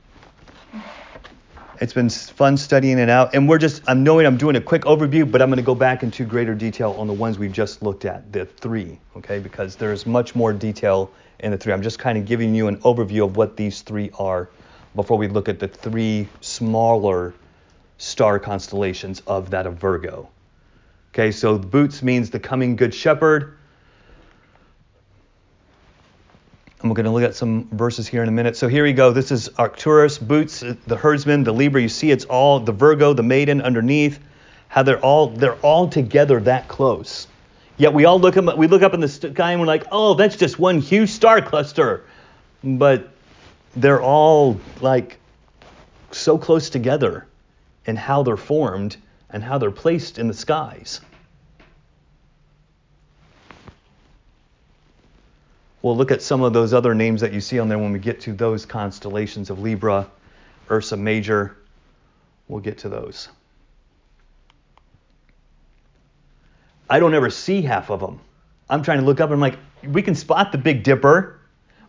It's 1.80 1.94
been 1.94 2.10
fun 2.10 2.58
studying 2.58 3.00
it 3.00 3.10
out, 3.10 3.34
and 3.34 3.50
we're 3.50 3.58
just, 3.58 3.82
I'm 3.88 4.04
knowing 4.04 4.28
I'm 4.28 4.38
doing 4.38 4.56
a 4.56 4.62
quick 4.62 4.84
overview, 4.84 5.30
but 5.30 5.42
I'm 5.42 5.50
going 5.50 5.58
to 5.58 5.64
go 5.64 5.74
back 5.74 6.04
into 6.04 6.26
greater 6.26 6.54
detail 6.54 6.92
on 7.00 7.08
the 7.08 7.14
ones 7.14 7.40
we've 7.40 7.52
just 7.52 7.82
looked 7.82 8.06
at, 8.06 8.32
the 8.32 8.46
three, 8.46 9.00
okay, 9.18 9.40
because 9.40 9.76
there's 9.76 10.06
much 10.06 10.36
more 10.36 10.54
detail 10.54 11.10
in 11.40 11.52
the 11.52 11.58
three. 11.58 11.74
I'm 11.74 11.82
just 11.82 11.98
kind 11.98 12.18
of 12.18 12.26
giving 12.26 12.54
you 12.54 12.68
an 12.68 12.78
overview 12.82 13.26
of 13.26 13.36
what 13.36 13.58
these 13.58 13.82
three 13.82 14.12
are 14.20 14.50
before 14.94 15.18
we 15.18 15.28
look 15.28 15.50
at 15.50 15.58
the 15.58 15.68
three 15.68 16.28
smaller 16.42 17.34
star 17.98 18.40
constellations 18.40 19.22
of 19.22 19.50
that 19.52 19.66
of 19.66 19.78
Virgo. 19.78 20.30
Okay, 21.14 21.32
so 21.32 21.58
boots 21.58 22.04
means 22.04 22.30
the 22.30 22.40
coming 22.40 22.76
good 22.76 22.94
shepherd. 22.94 23.58
And 26.82 26.90
we're 26.90 26.96
going 26.96 27.06
to 27.06 27.12
look 27.12 27.24
at 27.24 27.36
some 27.36 27.68
verses 27.72 28.08
here 28.08 28.24
in 28.24 28.30
a 28.30 28.32
minute. 28.32 28.58
So 28.58 28.68
here 28.68 28.84
we 28.84 28.94
go. 28.94 29.12
This 29.12 29.32
is 29.32 29.50
Arcturus, 29.60 30.18
Boots, 30.18 30.64
the 30.88 30.96
herdsman, 30.96 31.44
the 31.44 31.54
Libra. 31.54 31.80
You 31.80 31.90
see, 31.90 32.10
it's 32.10 32.26
all 32.26 32.60
the 32.60 32.72
Virgo, 32.72 33.14
the 33.14 33.22
maiden 33.22 33.62
underneath. 33.62 34.20
How 34.68 34.82
they're 34.82 35.00
all 35.00 35.28
they're 35.28 35.58
all 35.58 35.90
together 35.90 36.40
that 36.40 36.68
close. 36.68 37.28
Yet 37.78 37.94
we 37.94 38.06
all 38.06 38.20
look 38.20 38.36
up 38.38 38.58
we 38.58 38.68
look 38.68 38.82
up 38.82 38.94
in 38.96 39.00
the 39.00 39.08
sky 39.08 39.52
and 39.52 39.62
we're 39.62 39.68
like, 39.68 39.86
oh, 39.92 40.16
that's 40.16 40.38
just 40.38 40.58
one 40.58 40.80
huge 40.80 41.10
star 41.10 41.42
cluster. 41.42 42.04
But 42.64 43.10
they're 43.76 44.02
all 44.02 44.60
like 44.80 45.20
so 46.12 46.38
close 46.38 46.70
together 46.70 47.28
in 47.86 47.96
how 47.96 48.24
they're 48.24 48.38
formed 48.38 48.98
and 49.30 49.44
how 49.44 49.58
they're 49.60 49.72
placed 49.72 50.18
in 50.18 50.28
the 50.28 50.34
skies. 50.34 51.02
We'll 55.82 55.98
look 55.98 56.12
at 56.12 56.22
some 56.22 56.44
of 56.44 56.54
those 56.54 56.74
other 56.74 56.94
names 56.94 57.22
that 57.22 57.34
you 57.34 57.42
see 57.42 57.60
on 57.60 57.68
there 57.68 57.80
when 57.80 57.92
we 57.92 58.00
get 58.00 58.22
to 58.22 58.34
those 58.34 58.66
constellations 58.66 59.50
of 59.50 59.60
Libra, 59.60 60.08
Ursa 60.70 60.96
Major. 60.96 61.58
We'll 62.48 62.62
get 62.62 62.80
to 62.80 62.90
those. 62.90 63.30
I 66.90 67.00
don't 67.00 67.14
ever 67.14 67.30
see 67.30 67.62
half 67.62 67.90
of 67.90 68.00
them. 68.00 68.20
I'm 68.70 68.84
trying 68.84 69.00
to 69.00 69.06
look 69.06 69.20
up 69.20 69.32
and 69.32 69.36
I'm 69.36 69.40
like, 69.40 69.58
we 69.84 70.02
can 70.02 70.14
spot 70.14 70.52
the 70.52 70.58
Big 70.58 70.84
Dipper. 70.84 71.40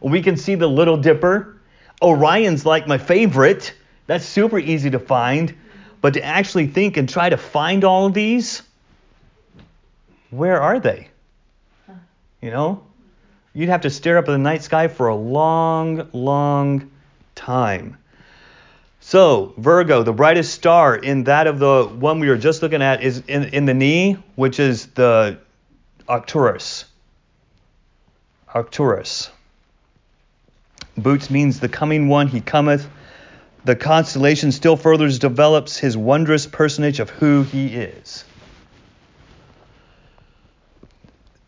We 0.01 0.23
can 0.23 0.37
see 0.37 0.55
the 0.55 0.69
Little 0.69 0.97
Dipper. 0.97 1.61
Orion's 2.01 2.65
like 2.65 2.87
my 2.87 2.99
favorite. 2.99 3.75
That's 4.07 4.25
super 4.25 4.59
easy 4.59 4.91
to 4.91 4.99
find. 4.99 5.55
But 6.01 6.15
to 6.15 6.25
actually 6.25 6.67
think 6.67 6.97
and 6.97 7.09
try 7.09 7.29
to 7.29 7.37
find 7.37 7.85
all 7.85 8.07
of 8.07 8.15
these, 8.15 8.63
where 10.31 10.61
are 10.61 10.81
they? 10.81 11.09
You 12.41 12.51
know? 12.51 12.85
You'd 13.55 13.69
have 13.69 13.83
to 13.83 13.91
stare 13.91 14.19
up 14.19 14.29
at 14.29 14.33
the 14.33 14.39
night 14.39 14.63
sky 14.63 14.89
for 14.89 15.09
a 15.09 15.15
long, 15.15 16.09
long 16.13 16.91
time. 17.35 17.99
So, 19.01 19.53
Virgo, 19.59 20.05
the 20.05 20.13
brightest 20.13 20.55
star 20.55 20.97
in 20.97 21.25
that 21.25 21.47
of 21.47 21.59
the 21.59 21.85
one 21.85 22.21
we 22.21 22.29
were 22.29 22.39
just 22.39 22.63
looking 22.63 22.83
at 22.83 23.03
is 23.03 23.23
in, 23.27 23.45
in 23.45 23.67
the 23.67 23.75
knee, 23.75 24.17
which 24.37 24.61
is 24.61 24.87
the 24.87 25.39
Arcturus. 26.09 26.85
Arcturus. 28.55 29.31
Boots 30.97 31.31
means 31.31 31.59
the 31.59 31.69
coming 31.69 32.09
one, 32.09 32.29
he 32.29 32.41
cometh. 32.41 32.89
The 33.65 33.77
constellation 33.77 34.53
still 34.53 34.77
further 34.77 35.09
develops 35.11 35.77
his 35.77 35.97
wondrous 35.97 36.47
personage 36.47 37.01
of 37.01 37.11
who 37.11 37.43
he 37.43 37.69
is. 37.69 38.25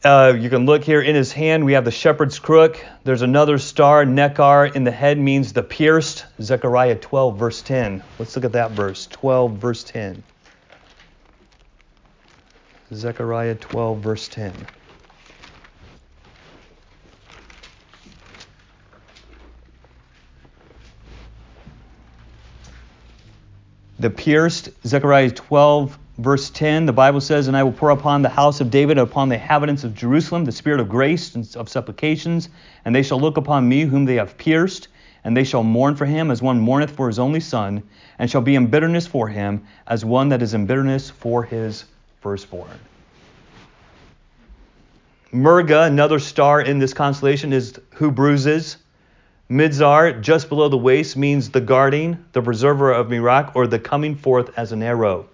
Uh, 0.05 0.35
you 0.39 0.51
can 0.51 0.67
look 0.67 0.85
here 0.85 1.01
in 1.01 1.15
his 1.15 1.33
hand, 1.33 1.65
we 1.65 1.73
have 1.73 1.87
the 1.87 1.91
shepherd's 1.91 2.39
crook. 2.39 2.85
There's 3.05 3.23
another 3.23 3.57
star, 3.57 4.05
Nekkar, 4.05 4.77
in 4.77 4.85
the 4.85 4.91
head 4.91 5.19
means 5.19 5.55
the 5.55 5.63
pierced. 5.63 6.27
Zechariah 6.43 6.97
12, 6.97 7.39
verse 7.39 7.63
10. 7.63 8.03
Let's 8.19 8.37
look 8.37 8.45
at 8.45 8.53
that 8.53 8.73
verse. 8.73 9.07
12, 9.07 9.53
verse 9.53 9.83
10. 9.83 10.23
Zechariah 12.93 13.55
12, 13.55 13.99
verse 14.01 14.29
10. 14.29 14.53
the 24.05 24.11
pierced, 24.11 24.69
Zechariah 24.87 25.31
12, 25.31 25.99
verse 26.19 26.51
10, 26.51 26.87
the 26.87 26.93
Bible 26.93 27.21
says, 27.21 27.49
And 27.49 27.57
I 27.57 27.63
will 27.63 27.73
pour 27.73 27.91
upon 27.91 28.23
the 28.23 28.29
house 28.29 28.61
of 28.61 28.71
David 28.71 28.99
upon 28.99 29.29
the 29.29 29.35
inhabitants 29.37 29.85
of 29.85 29.95
Jerusalem 29.95 30.45
the 30.45 30.53
spirit 30.53 30.81
of 30.81 30.89
grace 30.89 31.35
and 31.35 31.49
of 31.57 31.69
supplications, 31.69 32.49
and 32.85 32.95
they 32.95 33.03
shall 33.03 33.21
look 33.21 33.37
upon 33.37 33.69
me 33.69 33.83
whom 33.83 34.05
they 34.05 34.17
have 34.17 34.39
pierced, 34.39 34.89
and 35.25 35.37
they 35.37 35.45
shall 35.45 35.63
mourn 35.63 35.97
for 35.97 36.07
him 36.07 36.31
as 36.31 36.43
one 36.43 36.61
mourneth 36.61 36.91
for 36.91 37.09
his 37.09 37.19
only 37.19 37.41
son, 37.41 37.83
and 38.19 38.31
shall 38.31 38.43
be 38.43 38.55
in 38.55 38.67
bitterness 38.67 39.07
for 39.07 39.29
him 39.29 39.65
as 39.87 40.05
one 40.05 40.29
that 40.29 40.43
is 40.43 40.55
in 40.55 40.67
bitterness 40.67 41.11
for 41.11 41.43
his 41.43 41.85
firstborn. 42.21 42.79
Mirga, 45.33 45.87
another 45.87 46.21
star 46.21 46.61
in 46.61 46.79
this 46.79 46.95
constellation, 46.95 47.53
is 47.53 47.81
who 47.95 48.13
bruises. 48.13 48.77
Mizar, 49.51 50.21
just 50.23 50.49
below 50.49 50.69
the 50.69 50.79
waist, 50.79 51.17
means 51.17 51.51
the 51.51 51.61
guarding, 51.61 52.25
the 52.33 52.41
preserver 52.41 52.93
of 52.93 53.09
Merak, 53.09 53.57
or 53.57 53.67
the 53.67 53.79
coming 53.79 54.15
forth 54.15 54.57
as 54.57 54.71
an 54.71 54.83
arrow. 54.83 55.29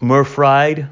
Muphrid 0.00 0.88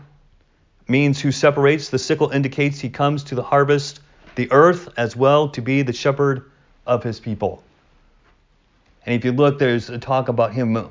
means 0.88 1.20
who 1.20 1.32
separates. 1.32 1.88
The 1.88 1.98
sickle 1.98 2.30
indicates 2.30 2.80
he 2.80 2.90
comes 2.90 3.24
to 3.24 3.34
the 3.34 3.42
harvest, 3.42 4.00
the 4.34 4.50
earth 4.50 4.88
as 4.96 5.14
well, 5.16 5.48
to 5.50 5.62
be 5.62 5.82
the 5.82 5.92
shepherd 5.92 6.50
of 6.86 7.02
his 7.02 7.20
people. 7.20 7.62
And 9.06 9.14
if 9.14 9.24
you 9.24 9.32
look, 9.32 9.58
there's 9.58 9.90
a 9.90 9.98
talk 9.98 10.28
about 10.28 10.52
him, 10.52 10.76
uh, 10.76 10.84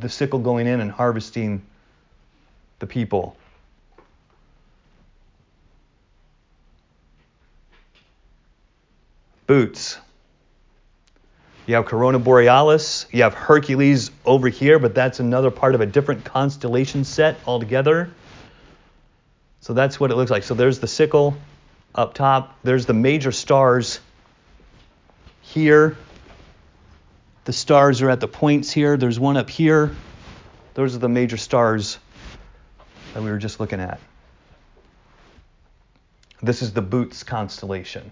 the 0.00 0.08
sickle 0.08 0.38
going 0.38 0.66
in 0.66 0.80
and 0.80 0.90
harvesting 0.90 1.62
the 2.80 2.86
people. 2.86 3.36
boots. 9.50 9.98
You 11.70 11.76
have 11.76 11.86
Corona 11.86 12.18
Borealis. 12.18 13.06
You 13.12 13.22
have 13.22 13.32
Hercules 13.32 14.10
over 14.26 14.48
here, 14.48 14.80
but 14.80 14.92
that's 14.92 15.20
another 15.20 15.52
part 15.52 15.76
of 15.76 15.80
a 15.80 15.86
different 15.86 16.24
constellation 16.24 17.04
set 17.04 17.36
altogether. 17.46 18.10
So 19.60 19.72
that's 19.72 20.00
what 20.00 20.10
it 20.10 20.16
looks 20.16 20.32
like. 20.32 20.42
So 20.42 20.54
there's 20.54 20.80
the 20.80 20.88
sickle 20.88 21.36
up 21.94 22.14
top. 22.14 22.58
There's 22.64 22.86
the 22.86 22.92
major 22.92 23.30
stars 23.30 24.00
here. 25.42 25.96
The 27.44 27.52
stars 27.52 28.02
are 28.02 28.10
at 28.10 28.18
the 28.18 28.26
points 28.26 28.72
here. 28.72 28.96
There's 28.96 29.20
one 29.20 29.36
up 29.36 29.48
here. 29.48 29.94
Those 30.74 30.96
are 30.96 30.98
the 30.98 31.08
major 31.08 31.36
stars 31.36 31.98
that 33.14 33.22
we 33.22 33.30
were 33.30 33.38
just 33.38 33.60
looking 33.60 33.78
at. 33.78 34.00
This 36.42 36.62
is 36.62 36.72
the 36.72 36.82
Boots 36.82 37.22
constellation. 37.22 38.10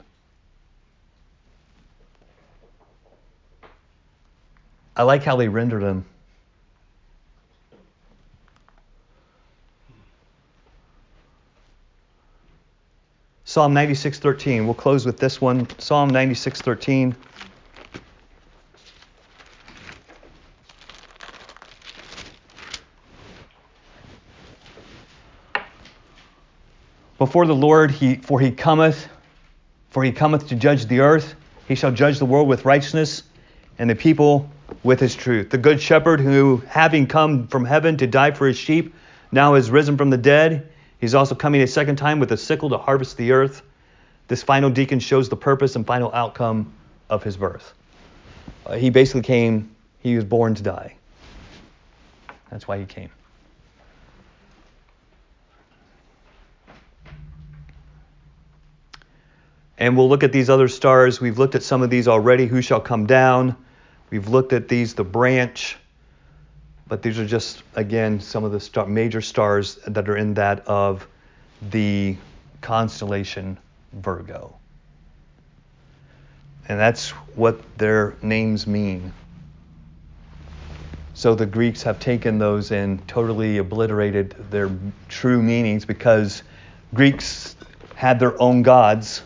I 4.98 5.04
like 5.04 5.22
how 5.22 5.36
they 5.36 5.46
rendered 5.46 5.84
him. 5.84 6.04
Psalm 13.44 13.72
96:13. 13.72 14.64
We'll 14.64 14.74
close 14.74 15.06
with 15.06 15.18
this 15.20 15.40
one. 15.40 15.68
Psalm 15.78 16.12
96:13. 16.12 17.14
Before 27.18 27.46
the 27.46 27.54
Lord, 27.54 27.92
he, 27.92 28.16
for 28.16 28.40
he 28.40 28.50
cometh, 28.50 29.08
for 29.90 30.02
he 30.02 30.10
cometh 30.10 30.48
to 30.48 30.56
judge 30.56 30.86
the 30.86 31.00
earth. 31.00 31.36
He 31.68 31.76
shall 31.76 31.92
judge 31.92 32.18
the 32.18 32.26
world 32.26 32.48
with 32.48 32.64
righteousness 32.64 33.22
and 33.78 33.88
the 33.88 33.94
people 33.94 34.50
with 34.82 35.00
his 35.00 35.14
truth. 35.14 35.50
The 35.50 35.58
good 35.58 35.80
shepherd 35.80 36.20
who, 36.20 36.62
having 36.68 37.06
come 37.06 37.46
from 37.48 37.64
heaven 37.64 37.96
to 37.98 38.06
die 38.06 38.32
for 38.32 38.46
his 38.46 38.58
sheep, 38.58 38.94
now 39.32 39.54
has 39.54 39.70
risen 39.70 39.96
from 39.96 40.10
the 40.10 40.16
dead. 40.16 40.70
He's 41.00 41.14
also 41.14 41.34
coming 41.34 41.60
a 41.62 41.66
second 41.66 41.96
time 41.96 42.20
with 42.20 42.32
a 42.32 42.36
sickle 42.36 42.70
to 42.70 42.78
harvest 42.78 43.16
the 43.16 43.32
earth. 43.32 43.62
This 44.26 44.42
final 44.42 44.70
decan 44.70 45.00
shows 45.00 45.28
the 45.28 45.36
purpose 45.36 45.76
and 45.76 45.86
final 45.86 46.12
outcome 46.12 46.72
of 47.08 47.22
his 47.22 47.36
birth. 47.36 47.72
Uh, 48.66 48.76
he 48.76 48.90
basically 48.90 49.22
came, 49.22 49.74
he 50.00 50.16
was 50.16 50.24
born 50.24 50.54
to 50.54 50.62
die. 50.62 50.94
That's 52.50 52.66
why 52.66 52.78
he 52.78 52.84
came. 52.84 53.10
And 59.78 59.96
we'll 59.96 60.08
look 60.08 60.24
at 60.24 60.32
these 60.32 60.50
other 60.50 60.66
stars. 60.66 61.20
We've 61.20 61.38
looked 61.38 61.54
at 61.54 61.62
some 61.62 61.82
of 61.82 61.90
these 61.90 62.08
already. 62.08 62.46
Who 62.46 62.60
shall 62.60 62.80
come 62.80 63.06
down? 63.06 63.56
We've 64.10 64.28
looked 64.28 64.52
at 64.52 64.68
these, 64.68 64.94
the 64.94 65.04
branch. 65.04 65.76
But 66.86 67.02
these 67.02 67.18
are 67.18 67.26
just, 67.26 67.62
again, 67.74 68.20
some 68.20 68.44
of 68.44 68.52
the 68.52 68.60
star, 68.60 68.86
major 68.86 69.20
stars 69.20 69.78
that 69.86 70.08
are 70.08 70.16
in 70.16 70.34
that 70.34 70.66
of 70.66 71.06
the 71.70 72.16
constellation 72.62 73.58
Virgo. 73.92 74.54
And 76.68 76.78
that's 76.78 77.10
what 77.34 77.60
their 77.78 78.14
names 78.22 78.66
mean. 78.66 79.12
So 81.14 81.34
the 81.34 81.46
Greeks 81.46 81.82
have 81.82 81.98
taken 81.98 82.38
those 82.38 82.70
and 82.70 83.06
totally 83.08 83.58
obliterated 83.58 84.36
their 84.50 84.70
true 85.08 85.42
meanings 85.42 85.84
because 85.84 86.42
Greeks 86.94 87.56
had 87.96 88.20
their 88.20 88.40
own 88.40 88.62
gods 88.62 89.22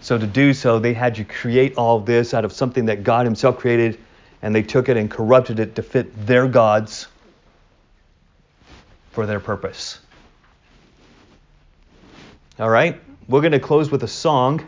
so 0.00 0.16
to 0.16 0.26
do 0.26 0.52
so, 0.52 0.78
they 0.78 0.94
had 0.94 1.18
you 1.18 1.24
create 1.24 1.76
all 1.76 2.00
this 2.00 2.32
out 2.32 2.44
of 2.44 2.52
something 2.52 2.86
that 2.86 3.02
God 3.02 3.26
Himself 3.26 3.58
created, 3.58 3.98
and 4.42 4.54
they 4.54 4.62
took 4.62 4.88
it 4.88 4.96
and 4.96 5.10
corrupted 5.10 5.60
it 5.60 5.74
to 5.76 5.82
fit 5.82 6.26
their 6.26 6.48
gods 6.48 7.06
for 9.12 9.26
their 9.26 9.40
purpose. 9.40 9.98
All 12.58 12.70
right, 12.70 13.00
we're 13.28 13.40
going 13.40 13.52
to 13.52 13.60
close 13.60 13.90
with 13.90 14.02
a 14.02 14.08
song. 14.08 14.66